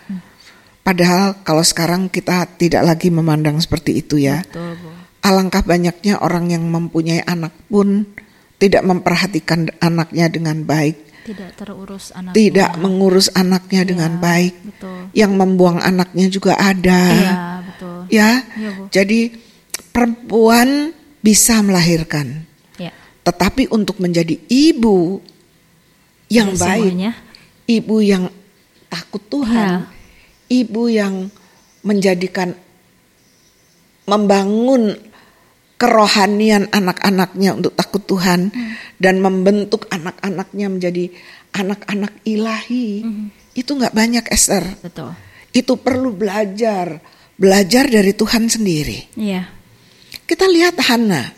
[0.86, 4.45] Padahal kalau sekarang kita tidak lagi memandang seperti itu ya.
[4.45, 4.89] Betul, Bu.
[5.26, 8.06] Alangkah banyaknya orang yang mempunyai anak pun
[8.62, 12.38] tidak memperhatikan anaknya dengan baik, Tidak terurus anak.
[12.38, 14.54] tidak mengurus anaknya dengan baik.
[14.62, 15.10] Betul.
[15.17, 17.02] Yang membuang anaknya juga ada.
[17.10, 17.98] Iya, betul.
[18.13, 18.32] Ya.
[18.54, 18.84] Iya, Bu.
[18.93, 19.19] Jadi
[19.89, 22.45] perempuan bisa melahirkan,
[22.78, 22.93] Ya.
[23.26, 25.17] tetapi untuk menjadi ibu
[26.30, 27.12] yang Tidak baik, semuanya.
[27.65, 28.24] ibu yang
[28.88, 29.89] takut Tuhan, Ya.
[30.52, 31.30] Ibu yang
[31.86, 32.58] menjadikan
[34.06, 34.98] membangun
[35.76, 38.50] kerohanian anak-anaknya untuk takut Tuhan
[38.96, 41.06] dan membentuk anak-anaknya menjadi
[41.52, 43.04] anak-anak ilahi.
[43.56, 44.64] Itu nggak banyak Esther.
[44.80, 45.12] Betul.
[45.56, 47.00] Itu perlu belajar,
[47.36, 49.16] belajar dari Tuhan sendiri.
[49.16, 49.48] Iya.
[50.26, 51.32] Kita lihat Hana,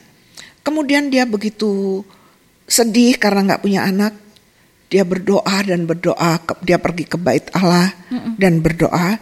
[0.63, 2.01] kemudian dia begitu
[2.67, 4.13] sedih karena nggak punya anak.
[4.87, 7.91] Dia berdoa dan berdoa, dia pergi ke bait Allah
[8.39, 9.19] dan berdoa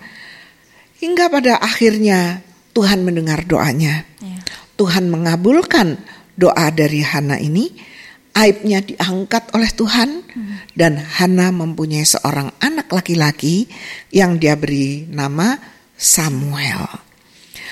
[1.02, 2.46] hingga pada akhirnya
[2.78, 4.06] Tuhan mendengar doanya.
[4.22, 4.40] Ya.
[4.78, 5.98] Tuhan mengabulkan
[6.38, 7.74] doa dari Hana ini,
[8.38, 10.22] aibnya diangkat oleh Tuhan
[10.76, 13.66] dan Hana mempunyai seorang anak laki-laki
[14.12, 15.58] yang dia beri nama
[15.96, 16.84] Samuel.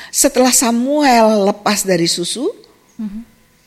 [0.09, 2.47] Setelah Samuel lepas dari susu,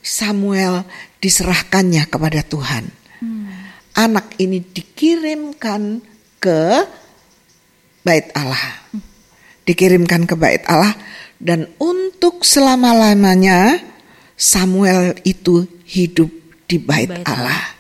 [0.01, 0.83] Samuel
[1.21, 2.96] diserahkannya kepada Tuhan
[3.97, 6.05] anak ini dikirimkan
[6.37, 6.85] ke
[8.05, 8.87] bait Allah.
[9.67, 10.95] Dikirimkan ke bait Allah
[11.43, 13.83] dan untuk selama-lamanya
[14.37, 16.31] Samuel itu hidup
[16.69, 17.75] di bait, bait Allah.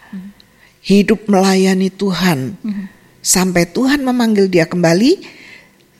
[0.83, 2.59] Hidup melayani Tuhan.
[2.59, 2.87] Hmm.
[3.23, 5.19] Sampai Tuhan memanggil dia kembali,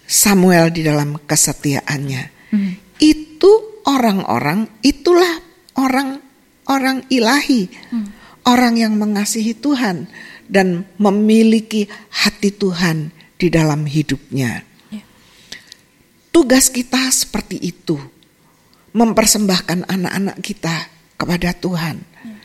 [0.07, 2.23] Samuel di dalam kesetiaannya.
[2.55, 2.73] Hmm.
[3.03, 5.43] Itu orang-orang, itulah
[5.75, 7.67] orang-orang ilahi.
[7.91, 8.16] Hmm
[8.47, 10.07] orang yang mengasihi Tuhan
[10.47, 14.63] dan memiliki hati Tuhan di dalam hidupnya.
[14.89, 15.03] Ya.
[16.31, 17.99] Tugas kita seperti itu,
[18.95, 21.97] mempersembahkan anak-anak kita kepada Tuhan.
[22.01, 22.37] Ya.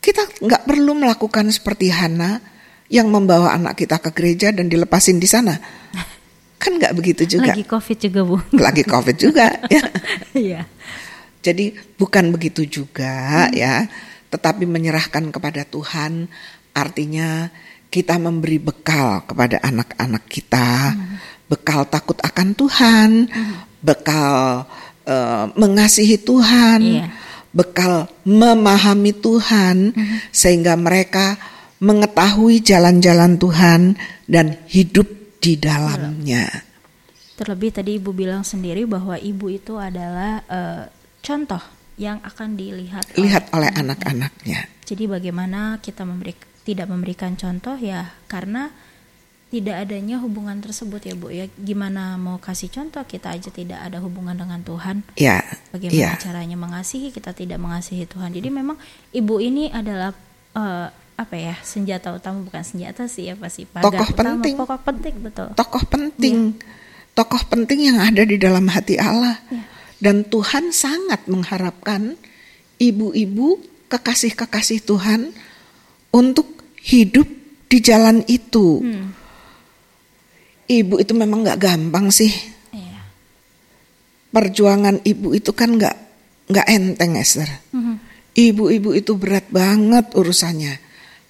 [0.00, 2.40] Kita nggak perlu melakukan seperti Hana
[2.88, 5.60] yang membawa anak kita ke gereja dan dilepasin di sana.
[6.58, 7.54] Kan nggak begitu juga.
[7.54, 8.36] Lagi COVID juga bu.
[8.56, 9.84] Lagi COVID juga ya.
[10.34, 10.60] Iya.
[11.38, 13.54] Jadi bukan begitu juga hmm.
[13.54, 13.86] ya
[14.28, 16.28] tetapi menyerahkan kepada Tuhan
[16.76, 17.50] artinya
[17.88, 21.16] kita memberi bekal kepada anak-anak kita, hmm.
[21.48, 23.54] bekal takut akan Tuhan, hmm.
[23.80, 24.68] bekal
[25.08, 27.10] uh, mengasihi Tuhan, yeah.
[27.56, 30.16] bekal memahami Tuhan, hmm.
[30.28, 31.40] sehingga mereka
[31.80, 33.96] mengetahui jalan-jalan Tuhan
[34.28, 35.08] dan hidup
[35.40, 36.44] di dalamnya.
[37.40, 40.90] Terlebih tadi ibu bilang sendiri bahwa ibu itu adalah uh,
[41.22, 44.70] contoh yang akan dilihat lihat oleh anak-anaknya.
[44.86, 46.32] Jadi bagaimana kita memberi
[46.62, 47.74] tidak memberikan contoh?
[47.76, 48.70] Ya karena
[49.48, 51.34] tidak adanya hubungan tersebut ya Bu.
[51.34, 53.02] Ya gimana mau kasih contoh?
[53.02, 55.02] Kita aja tidak ada hubungan dengan Tuhan.
[55.18, 55.42] Ya
[55.74, 56.22] bagaimana ya.
[56.22, 57.10] caranya mengasihi?
[57.10, 58.30] Kita tidak mengasihi Tuhan.
[58.30, 58.78] Jadi memang
[59.10, 60.14] ibu ini adalah
[60.54, 64.54] uh, apa ya senjata utama bukan senjata sih ya pasti tokoh utama, penting.
[64.54, 65.48] tokoh penting betul.
[65.58, 66.54] Tokoh penting.
[66.54, 67.18] Ya.
[67.18, 69.34] tokoh penting yang ada di dalam hati Allah.
[69.50, 72.14] Ya dan Tuhan sangat mengharapkan
[72.78, 73.58] ibu-ibu
[73.90, 75.34] kekasih-kekasih Tuhan
[76.14, 77.26] untuk hidup
[77.68, 78.80] di jalan itu.
[78.80, 79.12] Hmm.
[80.68, 82.30] Ibu itu memang gak gampang sih.
[82.70, 83.00] Iya.
[84.30, 85.96] Perjuangan ibu itu kan gak
[86.48, 87.48] nggak enteng Esther.
[87.72, 88.00] Hmm.
[88.32, 90.78] Ibu-ibu itu berat banget urusannya.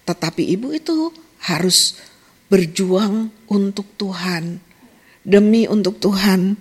[0.05, 1.11] Tetapi ibu itu
[1.49, 1.97] harus
[2.53, 4.61] berjuang untuk Tuhan.
[5.25, 6.57] Demi untuk Tuhan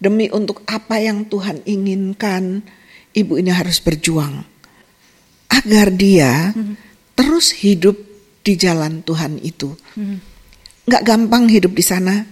[0.00, 2.64] demi untuk apa yang Tuhan inginkan,
[3.12, 4.42] ibu ini harus berjuang
[5.50, 6.74] agar dia hmm.
[7.12, 7.98] terus hidup
[8.40, 9.76] di jalan Tuhan itu.
[9.92, 10.22] Hmm.
[10.88, 12.24] Gak gampang hidup di sana.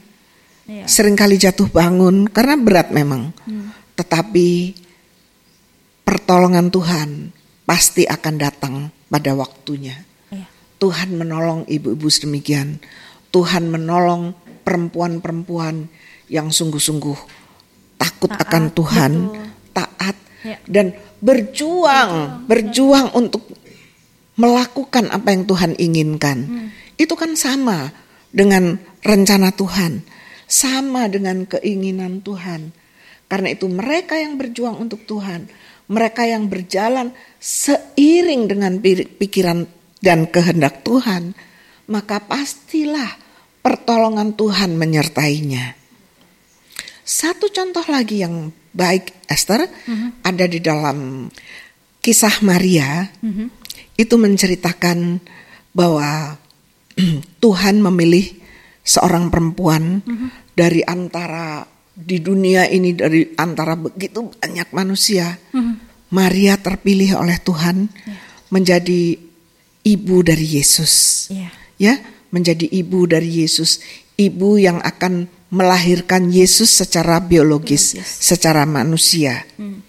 [0.69, 0.89] Yeah.
[0.89, 3.37] Seringkali jatuh bangun karena berat memang.
[3.45, 3.75] Hmm.
[3.99, 4.73] Tetapi
[6.07, 7.09] pertolongan Tuhan
[7.69, 8.75] pasti akan datang
[9.13, 10.01] pada waktunya.
[10.33, 10.49] Yeah.
[10.81, 12.81] Tuhan menolong ibu-ibu sedemikian.
[13.29, 14.33] Tuhan menolong
[14.65, 15.89] perempuan-perempuan
[16.33, 17.38] yang sungguh-sungguh
[17.99, 19.47] takut taat, akan Tuhan, betul.
[19.75, 20.57] taat ya.
[20.65, 20.87] dan
[21.19, 22.47] berjuang, betul.
[22.47, 23.43] berjuang untuk
[24.39, 26.39] melakukan apa yang Tuhan inginkan.
[26.47, 26.69] Hmm.
[26.95, 27.91] Itu kan sama
[28.31, 30.07] dengan rencana Tuhan,
[30.47, 32.71] sama dengan keinginan Tuhan.
[33.29, 35.51] Karena itu mereka yang berjuang untuk Tuhan,
[35.91, 39.69] mereka yang berjalan seiring dengan pikiran
[40.01, 41.37] dan kehendak Tuhan,
[41.91, 43.21] maka pastilah
[43.61, 45.77] pertolongan Tuhan menyertainya.
[47.09, 50.29] Satu contoh lagi yang baik Esther mm-hmm.
[50.29, 51.33] ada di dalam
[52.05, 53.49] kisah Maria mm-hmm.
[53.97, 55.17] itu menceritakan
[55.73, 56.37] bahwa
[57.43, 58.29] Tuhan memilih
[58.85, 60.53] seorang perempuan mm-hmm.
[60.53, 61.65] dari antara
[61.97, 65.75] di dunia ini dari antara begitu banyak manusia mm-hmm.
[66.13, 68.21] Maria terpilih oleh Tuhan yeah.
[68.53, 69.17] menjadi
[69.81, 70.93] ibu dari Yesus
[71.33, 71.53] yeah.
[71.81, 71.97] ya
[72.37, 73.81] menjadi ibu dari Yesus
[74.21, 78.21] ibu yang akan melahirkan Yesus secara biologis, biologis.
[78.21, 79.49] secara manusia.
[79.57, 79.81] Hmm.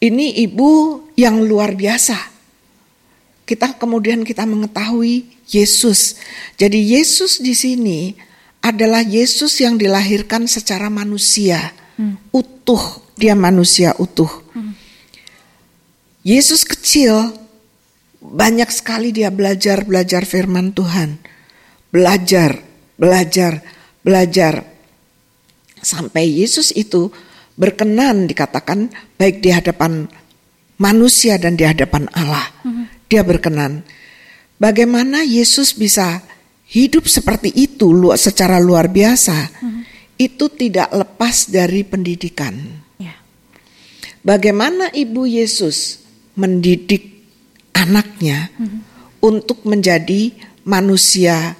[0.00, 2.16] Ini ibu yang luar biasa.
[3.44, 6.16] Kita kemudian kita mengetahui Yesus.
[6.54, 8.14] Jadi Yesus di sini
[8.62, 12.30] adalah Yesus yang dilahirkan secara manusia, hmm.
[12.30, 13.10] utuh.
[13.20, 14.30] Dia manusia utuh.
[14.56, 14.72] Hmm.
[16.24, 17.36] Yesus kecil
[18.20, 21.20] banyak sekali dia belajar belajar firman Tuhan.
[21.90, 22.62] Belajar,
[22.96, 23.60] belajar
[24.00, 24.64] belajar
[25.80, 27.08] sampai Yesus itu
[27.56, 28.88] berkenan dikatakan
[29.20, 30.08] baik di hadapan
[30.80, 32.46] manusia dan di hadapan Allah.
[32.64, 32.84] Mm-hmm.
[33.10, 33.82] Dia berkenan.
[34.60, 36.20] bagaimana Yesus bisa
[36.70, 39.50] hidup seperti itu secara luar biasa,
[40.20, 42.54] itu tidak lepas dari pendidikan.
[43.00, 43.18] Ya.
[44.22, 46.04] Bagaimana ibu Yesus
[46.38, 47.26] mendidik
[47.74, 48.52] anaknya
[49.18, 50.30] untuk menjadi
[50.62, 51.56] manusia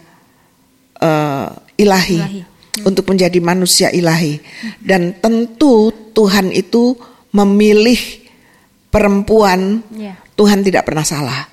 [1.01, 1.49] eh,
[1.81, 2.41] ilahi, Ilahi.
[2.85, 4.37] untuk menjadi manusia ilahi,
[4.85, 6.93] dan tentu Tuhan itu
[7.33, 7.99] memilih
[8.93, 9.81] perempuan.
[9.97, 10.21] Ya.
[10.37, 11.49] Tuhan tidak pernah salah.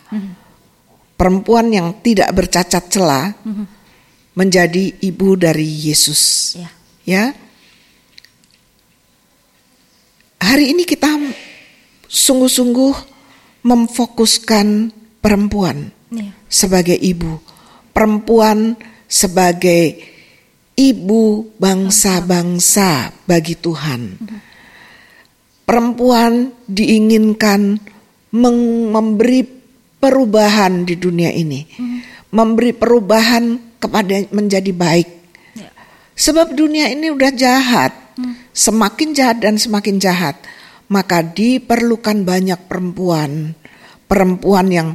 [1.18, 3.34] Perempuan yang tidak bercacat celah
[4.32, 6.54] menjadi ibu dari Yesus.
[6.56, 6.70] Ya.
[7.04, 7.24] Ya.
[10.38, 11.10] Hari ini kita
[12.08, 12.96] sungguh-sungguh
[13.66, 16.32] memfokuskan perempuan Ya.
[16.48, 17.42] sebagai ibu,
[17.92, 18.80] perempuan
[19.12, 20.00] sebagai
[20.78, 24.22] ibu bangsa-bangsa bagi Tuhan.
[25.68, 27.82] Perempuan diinginkan
[28.32, 29.44] memberi
[29.98, 31.68] perubahan di dunia ini,
[32.32, 35.10] memberi perubahan kepada menjadi baik.
[35.58, 35.68] Ya.
[36.16, 37.92] Sebab dunia ini udah jahat,
[38.56, 40.40] semakin jahat dan semakin jahat,
[40.88, 43.52] maka diperlukan banyak perempuan,
[44.08, 44.90] perempuan yang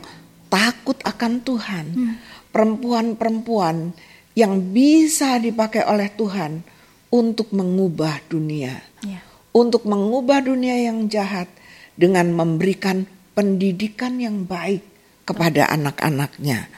[0.48, 2.16] takut akan Tuhan,
[2.48, 3.92] perempuan-perempuan
[4.32, 6.64] yang bisa dipakai oleh Tuhan
[7.12, 9.20] untuk mengubah dunia, Ya.
[9.52, 11.48] untuk mengubah dunia yang jahat
[11.92, 13.04] dengan memberikan
[13.36, 14.80] pendidikan yang baik
[15.22, 16.68] kepada anak-anaknya.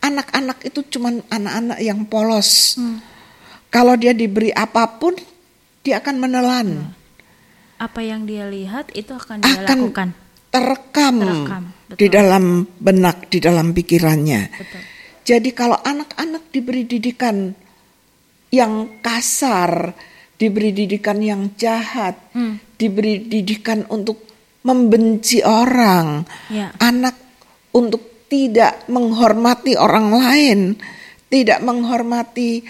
[0.00, 2.76] Anak-anak itu cuman anak-anak yang polos.
[3.72, 5.16] Kalau dia diberi apa pun,
[5.80, 6.68] dia akan menelan,
[7.74, 10.08] Apa yang dia lihat itu akan dia akan lakukan.
[10.48, 11.98] terekam, Terekam, betul.
[11.98, 12.44] di dalam
[12.78, 14.40] benak, di dalam pikirannya.
[14.54, 14.80] Betul.
[15.24, 17.56] Jadi kalau anak-anak diberi didikan
[18.52, 19.96] yang kasar,
[20.36, 22.60] diberi didikan yang jahat, Hmm.
[22.76, 24.20] diberi didikan untuk
[24.62, 26.76] membenci orang, Ya.
[26.76, 27.16] anak
[27.72, 30.60] untuk tidak menghormati orang lain,
[31.28, 32.64] tidak menghormati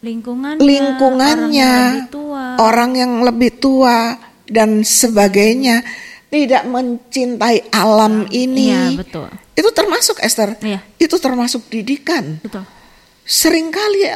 [0.00, 2.44] Lingkungannya, lingkungannya, orang yang lebih tua.
[2.56, 3.96] orang yang lebih tua
[4.48, 5.84] dan sebagainya,
[6.32, 8.96] tidak mencintai alam ini.
[8.96, 9.28] Iya, betul.
[9.60, 10.56] Itu termasuk Esther.
[10.64, 10.80] Iya.
[10.96, 12.40] Itu termasuk didikan.
[12.40, 12.64] Betul.
[13.28, 14.08] Seringkali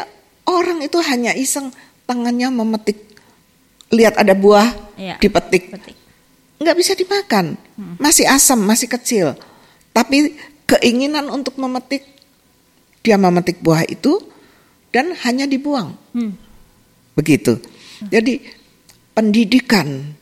[0.49, 1.69] orang itu hanya iseng
[2.09, 2.97] tangannya memetik
[3.93, 5.21] lihat ada buah Iya.
[5.21, 5.69] dipetik.
[5.69, 5.97] Petik.
[6.55, 7.61] nggak bisa dimakan,
[8.01, 9.37] masih asam, masih kecil.
[9.93, 10.33] Tapi
[10.65, 12.01] keinginan untuk memetik,
[13.05, 14.17] dia memetik buah itu
[14.89, 15.93] dan hanya dibuang.
[16.17, 16.33] Hmm.
[17.19, 17.61] Begitu.
[18.09, 18.41] Jadi
[19.13, 20.15] pendidikan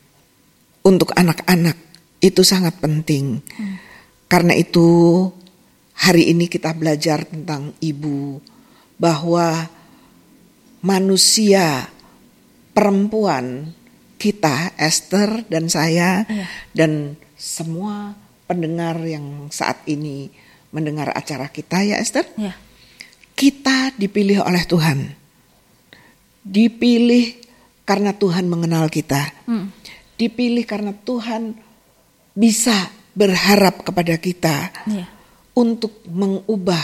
[0.83, 1.79] untuk anak-anak
[2.19, 3.39] itu sangat penting.
[4.33, 5.29] Karena itu
[5.93, 8.41] hari ini kita belajar tentang ibu
[8.97, 9.69] bahwa
[10.81, 11.93] manusia
[12.73, 13.77] perempuan
[14.17, 16.47] kita Esther dan saya Iya.
[16.73, 18.17] dan semua
[18.49, 20.33] pendengar yang saat ini
[20.73, 22.57] mendengar acara kita ya Esther Ya.
[23.37, 25.13] kita dipilih oleh Tuhan.
[26.41, 27.37] Dipilih
[27.85, 29.29] karena Tuhan mengenal kita.
[29.45, 29.69] Hmm.
[30.17, 31.53] Dipilih karena Tuhan
[32.33, 35.07] bisa berharap kepada kita Ya.
[35.53, 36.81] untuk mengubah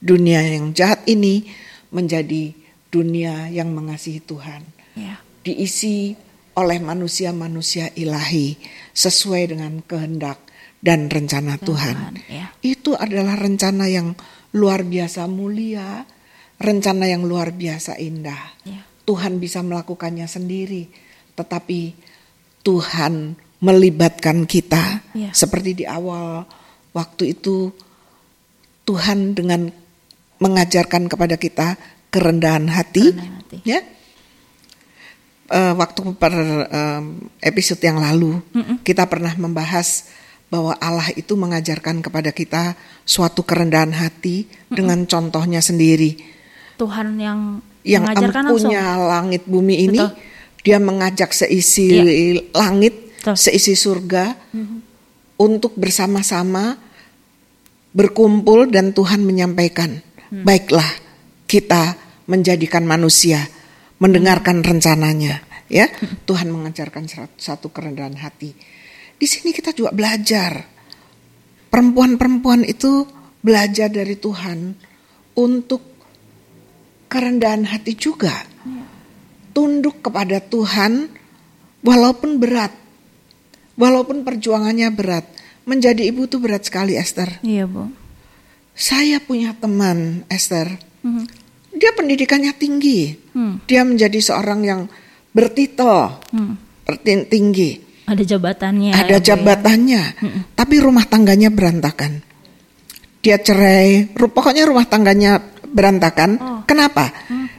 [0.00, 1.48] dunia yang jahat ini
[1.92, 2.52] menjadi
[2.88, 4.62] dunia yang mengasihi Tuhan.
[4.96, 5.20] Ya.
[5.44, 6.16] Diisi
[6.56, 8.56] oleh manusia-manusia ilahi
[8.96, 10.40] sesuai dengan kehendak
[10.80, 12.16] dan rencana Tuhan.
[12.28, 12.52] ya.
[12.64, 14.16] Itu adalah rencana yang
[14.56, 16.08] luar biasa mulia,
[16.56, 18.56] rencana yang luar biasa indah.
[18.64, 18.80] Ya.
[19.04, 20.88] Tuhan bisa melakukannya sendiri,
[21.36, 21.94] tetapi
[22.64, 25.32] Tuhan melibatkan kita Ya.
[25.32, 26.44] seperti di awal
[26.92, 27.72] waktu itu
[28.84, 29.72] Tuhan dengan
[30.36, 31.74] mengajarkan kepada kita
[32.08, 33.58] kerendahan hati, Kerendahan hati.
[33.64, 33.80] ya.
[35.46, 36.34] Eh, waktu per
[36.66, 37.04] em,
[37.38, 38.42] episode yang lalu
[38.82, 40.10] kita pernah membahas
[40.46, 46.18] bahwa Allah itu mengajarkan kepada kita suatu kerendahan hati dengan contohnya sendiri
[46.76, 48.74] Tuhan yang yang mengajarkan langsung.
[49.06, 50.18] langit bumi ini Betul.
[50.62, 52.42] dia mengajak seisi Iya.
[52.50, 53.42] langit Betul.
[53.42, 54.38] seisi surga
[55.42, 56.78] untuk bersama-sama
[57.90, 59.98] berkumpul dan Tuhan menyampaikan
[60.30, 60.86] baiklah
[61.50, 61.98] kita
[62.30, 63.42] menjadikan manusia
[63.98, 65.42] mendengarkan rencananya.
[65.66, 65.90] Ya
[66.22, 68.54] Tuhan mengajarkan satu- satu kerendahan hati.
[69.18, 70.62] Di sini kita juga belajar.
[71.66, 73.10] Perempuan-perempuan itu
[73.42, 74.78] belajar dari Tuhan
[75.34, 75.82] untuk
[77.10, 78.46] kerendahan hati juga.
[79.50, 81.10] Tunduk kepada Tuhan
[81.82, 82.85] walaupun berat.
[83.76, 85.24] Walaupun perjuangannya berat.
[85.66, 87.42] Menjadi ibu itu berat sekali Esther.
[87.42, 87.90] Iya, Bu.
[88.72, 90.76] Saya punya teman Esther.
[91.02, 91.24] Mhm.
[91.76, 93.12] Dia pendidikannya tinggi.
[93.36, 93.60] Hmm.
[93.68, 94.80] Dia menjadi seorang yang
[95.30, 96.16] bertitel
[96.88, 97.70] berti- tinggi.
[98.06, 98.92] Ada jabatannya.
[98.96, 99.26] Ada ya, Bu, ya.
[99.26, 100.02] jabatannya.
[100.56, 102.24] Tapi rumah tangganya berantakan.
[103.16, 106.30] dia cerai, pokoknya rumah tangganya berantakan.
[106.38, 106.60] Oh.
[106.62, 107.10] Kenapa?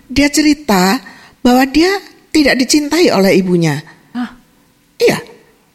[0.07, 0.95] Dia cerita
[1.43, 1.91] bahwa dia
[2.32, 3.76] tidak dicintai oleh ibunya.
[4.15, 4.32] Ah,
[4.95, 5.20] Iya,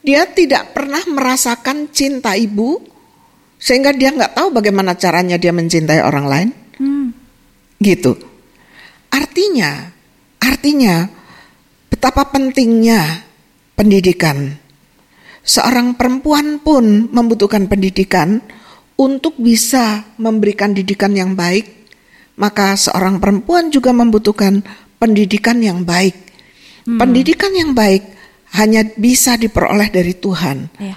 [0.02, 2.82] dia tidak pernah merasakan cinta ibu,
[3.56, 6.48] sehingga dia nggak tahu bagaimana caranya dia mencintai orang lain.
[6.82, 7.08] hmm,
[7.78, 8.12] Gitu.
[9.14, 9.90] Artinya,
[10.42, 11.06] artinya
[11.86, 13.22] betapa pentingnya
[13.78, 14.58] pendidikan.
[15.42, 18.42] Seorang perempuan pun membutuhkan pendidikan
[18.98, 21.86] untuk bisa memberikan didikan yang baik.
[22.38, 24.62] Maka seorang perempuan juga membutuhkan
[24.98, 26.14] pendidikan yang baik.
[26.82, 28.11] Pendidikan yang baik
[28.52, 30.58] hanya bisa diperoleh dari Tuhan.
[30.76, 30.96] ya,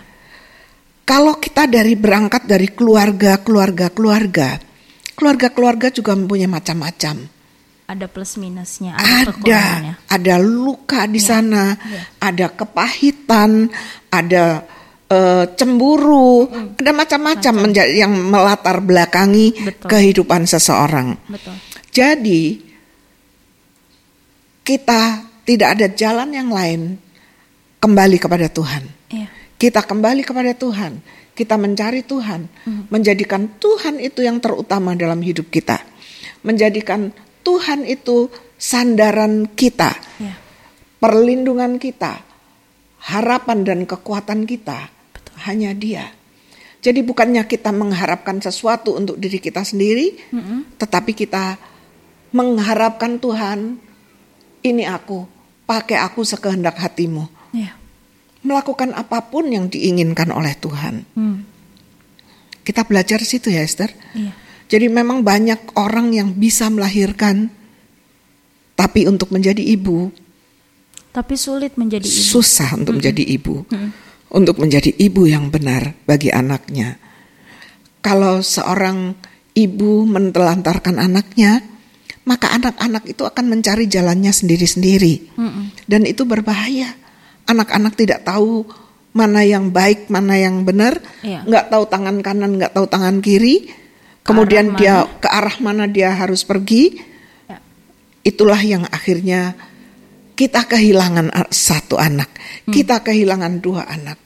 [1.06, 4.60] Kalau kita dari berangkat dari keluarga, keluarga, keluarga,
[5.16, 7.32] keluarga-keluarga juga mempunyai macam-macam.
[7.86, 9.64] ada plus minusnya, ada, Ada,
[10.10, 12.02] ada luka di sana, iya.
[12.18, 13.70] ada kepahitan,
[14.10, 14.66] ada
[15.06, 16.50] eh, cemburu,
[16.82, 17.54] ada macam-macam
[17.94, 19.88] yang melatar belakangi Betul.
[19.94, 21.14] kehidupan seseorang.
[21.30, 21.54] Betul.
[21.94, 22.58] Jadi
[24.66, 26.98] kita tidak ada jalan yang lain
[27.86, 28.84] kembali kepada Tuhan.
[29.14, 29.30] Iya.
[29.62, 31.06] Kita kembali kepada Tuhan.
[31.36, 32.48] Kita mencari Tuhan,
[32.88, 35.84] menjadikan Tuhan itu yang terutama dalam hidup kita.
[36.48, 37.12] Menjadikan
[37.44, 40.40] Tuhan itu sandaran kita, Ya,
[41.04, 42.24] perlindungan kita,
[43.12, 44.88] harapan dan kekuatan kita.
[45.44, 46.08] Hanya Dia.
[46.80, 50.16] Jadi bukannya kita mengharapkan sesuatu untuk diri kita sendiri,
[50.80, 51.60] tetapi kita
[52.32, 53.76] mengharapkan Tuhan,
[54.64, 55.28] ini aku,
[55.68, 57.72] pakai aku sekehendak hatimu ya.
[58.44, 61.02] melakukan apa pun yang diinginkan oleh Tuhan.
[61.16, 61.38] Hmm,
[62.62, 63.90] Kita belajar situ ya Esther.
[64.14, 64.34] iya.
[64.66, 67.54] Jadi memang banyak orang yang bisa melahirkan,
[68.74, 70.10] tapi untuk menjadi ibu
[71.14, 72.22] Tapi sulit menjadi ibu.
[72.34, 73.62] susah untuk menjadi ibu,
[74.34, 76.98] untuk menjadi ibu yang benar bagi anaknya.
[78.02, 79.14] Kalau seorang
[79.54, 81.62] ibu menelantarkan anaknya,
[82.26, 85.66] maka anak-anak itu akan mencari jalannya sendiri-sendiri, Mm-mm.
[85.86, 86.98] dan itu berbahaya.
[87.46, 88.66] Anak-anak tidak tahu
[89.16, 91.48] mana yang baik, mana yang benar, Iya.
[91.48, 93.72] nggak tahu tangan kanan, nggak tahu tangan kiri.
[94.26, 96.98] Kemudian arah dia ke arah mana dia harus pergi.
[97.48, 97.62] Ya.
[98.26, 99.54] Itulah yang akhirnya
[100.36, 102.28] kita kehilangan satu anak,
[102.68, 104.20] kita kehilangan dua anak,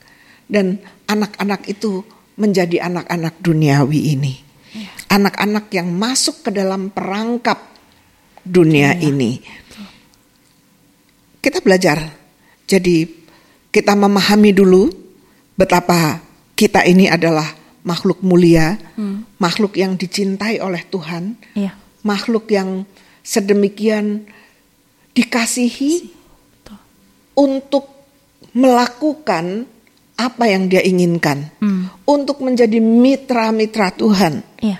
[0.50, 2.02] dan anak-anak itu
[2.34, 4.34] menjadi anak-anak duniawi ini,
[5.06, 7.62] anak-anak yang masuk ke dalam perangkap
[8.42, 9.38] dunia ini.
[11.38, 12.19] Kita belajar,
[12.70, 13.10] jadi
[13.74, 14.94] kita memahami dulu
[15.58, 16.22] betapa
[16.54, 17.50] kita ini adalah
[17.82, 18.78] makhluk mulia,
[19.42, 21.74] makhluk yang dicintai oleh Tuhan, Iya.
[22.06, 22.84] makhluk yang
[23.24, 24.28] sedemikian
[25.16, 26.12] dikasihi
[26.60, 26.78] Betul.
[27.34, 27.84] untuk
[28.54, 29.66] melakukan
[30.20, 31.88] apa yang dia inginkan, Hmm.
[32.04, 34.44] untuk menjadi mitra-mitra Tuhan.
[34.60, 34.78] Iya.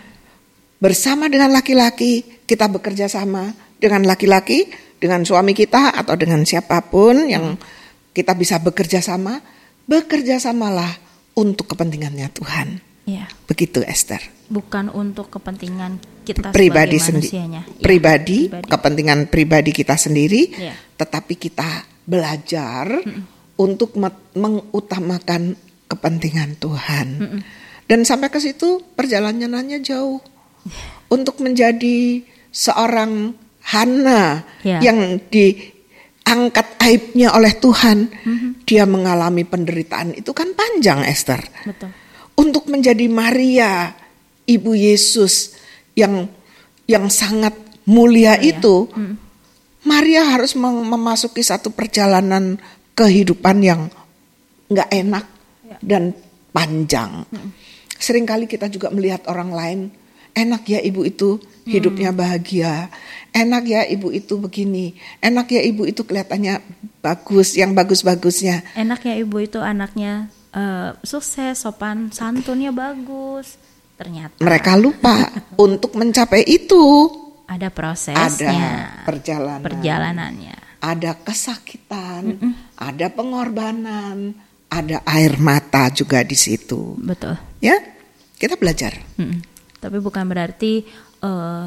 [0.79, 4.69] Bersama dengan laki-laki, kita bekerja sama dengan laki-laki,
[5.01, 7.57] dengan suami kita atau dengan siapa pun yang
[8.21, 9.41] kita bisa bekerja sama,
[9.89, 10.93] bekerja samalah
[11.33, 12.85] untuk kepentingannya Tuhan.
[13.09, 13.27] Iya.
[13.49, 14.21] Begitu Esther.
[14.53, 15.97] Bukan untuk kepentingan
[16.29, 17.63] kita pribadi sebagai sendiri, manusianya.
[17.65, 18.69] Iya, pribadi, pribadi.
[18.69, 20.75] kepentingan pribadi kita sendiri, Iya.
[21.01, 23.01] tetapi kita belajar
[23.57, 25.57] untuk me- mengutamakan
[25.89, 27.07] kepentingan Tuhan.
[27.89, 30.21] Dan sampai ke situ perjalanannya jauh.
[31.11, 34.79] Untuk menjadi seorang Hana Iya.
[34.93, 35.19] yang
[36.31, 38.07] diangkat aibnya oleh Tuhan,
[38.63, 40.15] dia mengalami penderitaan.
[40.15, 41.43] Itu kan panjang Esther.
[41.67, 41.91] Betul.
[42.41, 43.93] untuk menjadi Maria,
[44.49, 45.53] ibu Yesus
[45.93, 46.25] yang
[46.89, 47.53] yang sangat
[47.85, 48.89] mulia itu,
[49.85, 52.57] Maria harus mem- memasuki satu perjalanan
[52.97, 53.93] kehidupan yang
[54.73, 55.25] nggak enak
[55.85, 56.17] dan
[56.49, 57.29] panjang.
[58.01, 59.81] Seringkali kita juga melihat orang lain,
[60.33, 61.37] enak ya ibu itu
[61.71, 62.91] hidupnya bahagia,
[63.31, 66.59] enak ya ibu itu begini, enak ya ibu itu kelihatannya
[66.99, 68.75] bagus, yang bagus-bagusnya.
[68.75, 73.57] Enak ya ibu itu anaknya eh, sukses, sopan, santunnya bagus.
[74.01, 75.29] Ternyata Mereka lupa
[75.67, 76.83] untuk mencapai itu
[77.51, 80.57] ada ada prosesnya, perjalanan, perjalanannya.
[80.81, 82.39] ada kesakitan,
[82.79, 84.33] ada pengorbanan,
[84.71, 86.95] ada air mata juga di situ.
[87.03, 87.35] Betul.
[87.59, 87.77] Ya,
[88.39, 88.97] kita belajar.
[89.19, 89.43] Mm-mm.
[89.83, 90.87] Tapi bukan berarti
[91.21, 91.67] eh,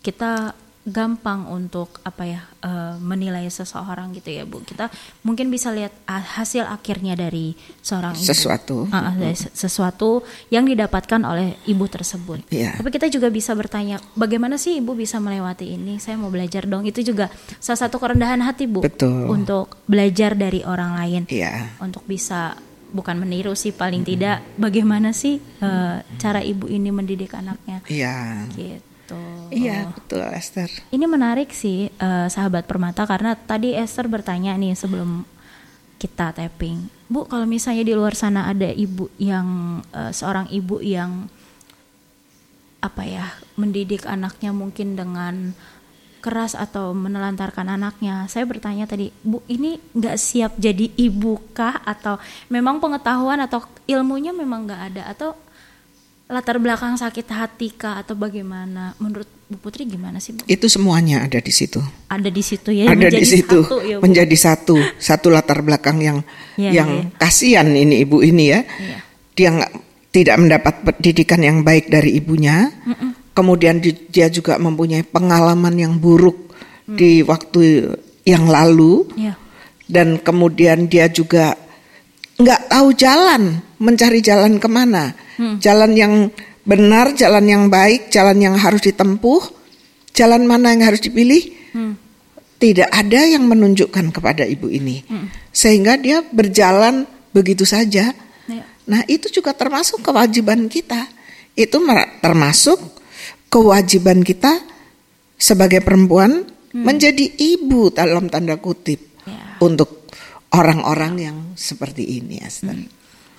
[0.00, 4.64] kita gampang untuk apa ya eh, menilai seseorang gitu ya bu.
[4.64, 4.88] Kita
[5.22, 7.52] mungkin bisa lihat hasil akhirnya dari
[7.84, 8.24] seorang ibu.
[8.24, 8.88] Sesuatu.
[8.88, 12.48] Ah, dari se- sesuatu yang didapatkan oleh ibu tersebut.
[12.48, 12.80] Iya.
[12.80, 16.00] Tapi kita juga bisa bertanya, bagaimana sih ibu bisa melewati ini?
[16.00, 16.88] Saya mau belajar dong.
[16.88, 17.28] Itu juga
[17.60, 19.28] salah satu kerendahan hati bu Betul.
[19.28, 21.76] untuk belajar dari orang lain Iya.
[21.84, 22.56] untuk bisa
[22.90, 27.82] bukan meniru sih paling tidak bagaimana sih uh, cara ibu ini mendidik anaknya.
[27.86, 28.46] Iya.
[28.54, 29.22] Gitu.
[29.50, 30.70] Iya, betul Esther.
[30.94, 35.26] Ini menarik sih uh, sahabat permata karena tadi Esther bertanya nih sebelum
[35.98, 36.86] kita tapping.
[37.10, 41.26] Bu, kalau misalnya di luar sana ada ibu yang uh, seorang ibu yang
[42.80, 43.26] apa ya,
[43.60, 45.52] mendidik anaknya mungkin dengan
[46.20, 48.28] keras atau menelantarkan anaknya.
[48.28, 52.20] Saya bertanya tadi, Bu, ini nggak siap jadi ibu kah atau
[52.52, 55.32] memang pengetahuan atau ilmunya memang nggak ada atau
[56.30, 58.94] latar belakang sakit hati kah atau bagaimana?
[59.02, 60.36] Menurut Bu Putri gimana sih?
[60.36, 60.46] Bu?
[60.46, 61.82] Itu semuanya ada di situ.
[62.06, 62.86] Ada di situ ya.
[62.86, 63.58] Ada di situ.
[63.66, 64.06] Satu, ya, Bu?
[64.06, 66.18] Menjadi satu, satu latar belakang yang
[66.54, 67.18] ya, yang ya.
[67.18, 68.62] kasihan ini ibu ini ya.
[68.62, 68.98] ya.
[69.34, 69.72] Dia nggak
[70.14, 72.70] tidak mendapat pendidikan yang baik dari ibunya.
[72.86, 73.09] Mm -mm
[73.40, 73.80] kemudian
[74.12, 76.52] dia juga mempunyai pengalaman yang buruk
[76.84, 76.92] hmm.
[77.00, 77.96] di waktu
[78.28, 79.32] yang lalu yeah.
[79.88, 81.56] dan kemudian dia juga
[82.36, 85.56] nggak tahu jalan mencari jalan ke mana hmm.
[85.56, 86.14] jalan yang
[86.68, 89.40] benar jalan yang baik jalan yang harus ditempuh
[90.12, 91.40] jalan mana yang harus dipilih
[91.72, 91.96] hmm.
[92.60, 95.48] tidak ada yang menunjukkan kepada ibu ini hmm.
[95.48, 98.12] sehingga dia berjalan begitu saja
[98.52, 98.68] yeah.
[98.84, 101.08] nah itu juga termasuk kewajiban kita
[101.56, 101.80] itu
[102.20, 102.99] termasuk
[103.50, 104.62] kewajiban kita
[105.34, 106.84] sebagai perempuan hmm.
[106.86, 109.58] menjadi ibu dalam tanda kutip ya.
[109.60, 110.06] untuk
[110.54, 112.78] orang-orang yang seperti ini Esther.
[112.78, 112.88] Hmm.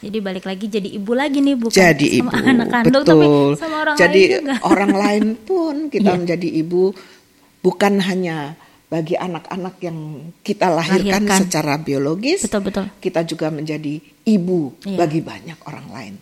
[0.02, 3.14] Jadi balik lagi jadi ibu lagi nih bukan jadi sama ibu, anak kandung betul.
[3.14, 3.28] tapi
[3.62, 4.56] sama orang jadi lain juga.
[4.66, 6.18] orang lain pun kita yeah.
[6.18, 6.84] menjadi ibu
[7.62, 8.38] bukan hanya
[8.90, 9.98] bagi anak-anak yang
[10.42, 12.44] kita lahirkan, lahirkan secara biologis.
[12.44, 12.86] Betul betul.
[12.98, 14.98] Kita juga menjadi ibu yeah.
[14.98, 16.16] bagi banyak orang lain.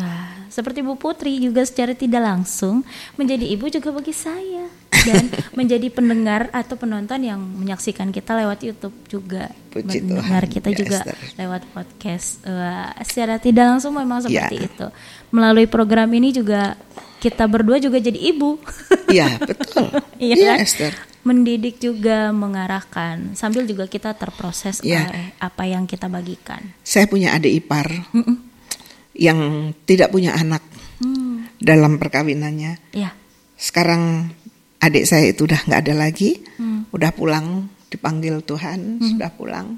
[0.00, 2.82] Nah, seperti Bu Putri juga secara tidak langsung
[3.20, 4.66] menjadi ibu juga bagi saya
[5.04, 5.28] dan
[5.58, 10.54] menjadi pendengar atau penonton yang menyaksikan kita lewat YouTube juga Puji mendengar Tuhan.
[10.56, 11.18] kita ya, juga Esther.
[11.38, 12.28] lewat podcast.
[12.44, 14.66] Wah, secara tidak langsung memang seperti ya.
[14.66, 14.86] itu.
[15.30, 16.74] Melalui program ini juga
[17.20, 18.56] kita berdua juga jadi ibu.
[19.08, 19.88] Iya, betul.
[20.20, 20.58] Iya ya, kan?
[20.60, 20.92] Esther.
[21.20, 25.04] Mendidik juga mengarahkan sambil juga kita terproses ya.
[25.04, 26.60] oleh apa yang kita bagikan.
[26.80, 27.88] Saya punya adik ipar.
[28.12, 28.49] Mm -mm
[29.14, 30.62] yang tidak punya anak
[31.02, 31.58] hmm.
[31.58, 32.78] dalam perkawinannya.
[32.94, 33.10] Ya.
[33.58, 34.32] Sekarang
[34.80, 36.94] adik saya itu udah nggak ada lagi, hmm.
[36.94, 39.08] udah pulang dipanggil Tuhan, hmm.
[39.16, 39.76] sudah pulang.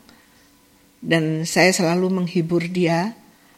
[1.02, 3.10] Dan saya selalu menghibur dia,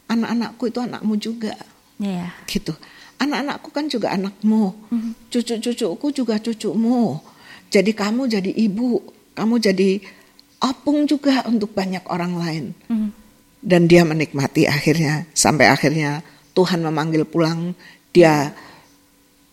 [0.09, 1.53] anak-anakku itu anakmu juga,
[2.01, 2.33] ya.
[2.49, 2.73] gitu.
[3.21, 5.29] Anak-anakku kan juga anakmu, hmm.
[5.29, 7.21] cucu-cucuku juga cucumu.
[7.69, 9.03] Jadi kamu jadi ibu,
[9.37, 10.01] kamu jadi
[10.63, 12.65] opung juga untuk banyak orang lain.
[12.89, 13.24] Hmm
[13.65, 16.21] dan dia menikmati akhirnya sampai akhirnya
[16.53, 17.73] Tuhan memanggil pulang
[18.13, 18.53] dia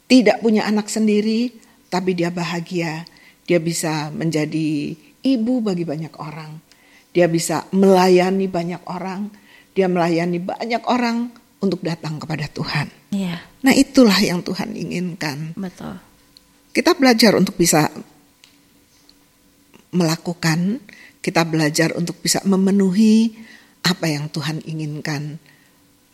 [0.04, 1.48] tidak punya anak sendiri
[1.88, 3.08] tapi dia bahagia
[3.48, 4.92] dia bisa menjadi
[5.24, 6.60] ibu bagi banyak orang
[7.16, 9.32] dia bisa melayani banyak orang
[9.72, 11.32] dia melayani banyak orang
[11.62, 12.90] untuk datang kepada Tuhan.
[13.14, 13.38] Yeah.
[13.62, 15.54] Nah itulah yang Tuhan inginkan.
[15.54, 15.96] Betul.
[16.74, 17.86] Kita belajar untuk bisa
[19.94, 20.82] melakukan,
[21.22, 23.30] kita belajar untuk bisa memenuhi
[23.82, 25.38] apa yang Tuhan inginkan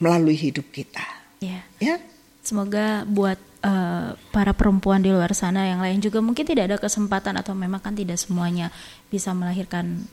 [0.01, 1.05] melalui hidup kita.
[1.39, 1.63] Ya.
[1.79, 2.01] Ya.
[2.43, 7.37] Semoga buat uh, para perempuan di luar sana yang lain juga mungkin tidak ada kesempatan
[7.37, 8.73] atau memang kan tidak semuanya
[9.13, 10.07] bisa melahirkan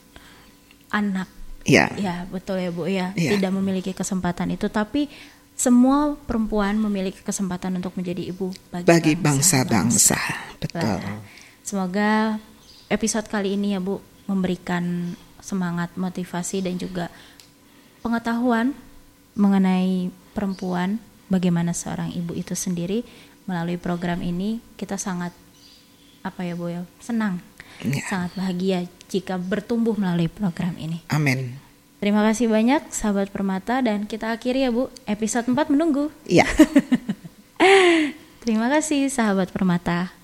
[0.92, 1.32] anak.
[1.66, 1.90] Ya.
[1.98, 3.16] Ya, betul ya, Bu ya.
[3.18, 3.32] ya.
[3.38, 5.10] Tidak memiliki kesempatan itu tapi
[5.56, 10.20] semua perempuan memiliki kesempatan untuk menjadi ibu bagi, bagi bangsa-bangsa.
[10.60, 10.84] Betul.
[10.84, 11.24] Nah,
[11.64, 12.36] semoga
[12.92, 17.08] episode kali ini ya, Bu, memberikan semangat, motivasi dan juga
[18.06, 18.78] pengetahuan
[19.34, 23.02] mengenai perempuan, bagaimana seorang ibu itu sendiri
[23.50, 25.34] melalui program ini kita sangat
[26.22, 27.42] apa ya Bu ya, senang,
[27.82, 28.06] ya.
[28.06, 31.02] sangat bahagia jika bertumbuh melalui program ini.
[31.10, 31.58] Amin.
[31.98, 36.14] Terima kasih banyak sahabat Permata dan kita akhiri ya Bu, episode 4 menunggu.
[36.30, 36.46] Iya.
[38.46, 40.15] Terima kasih sahabat Permata.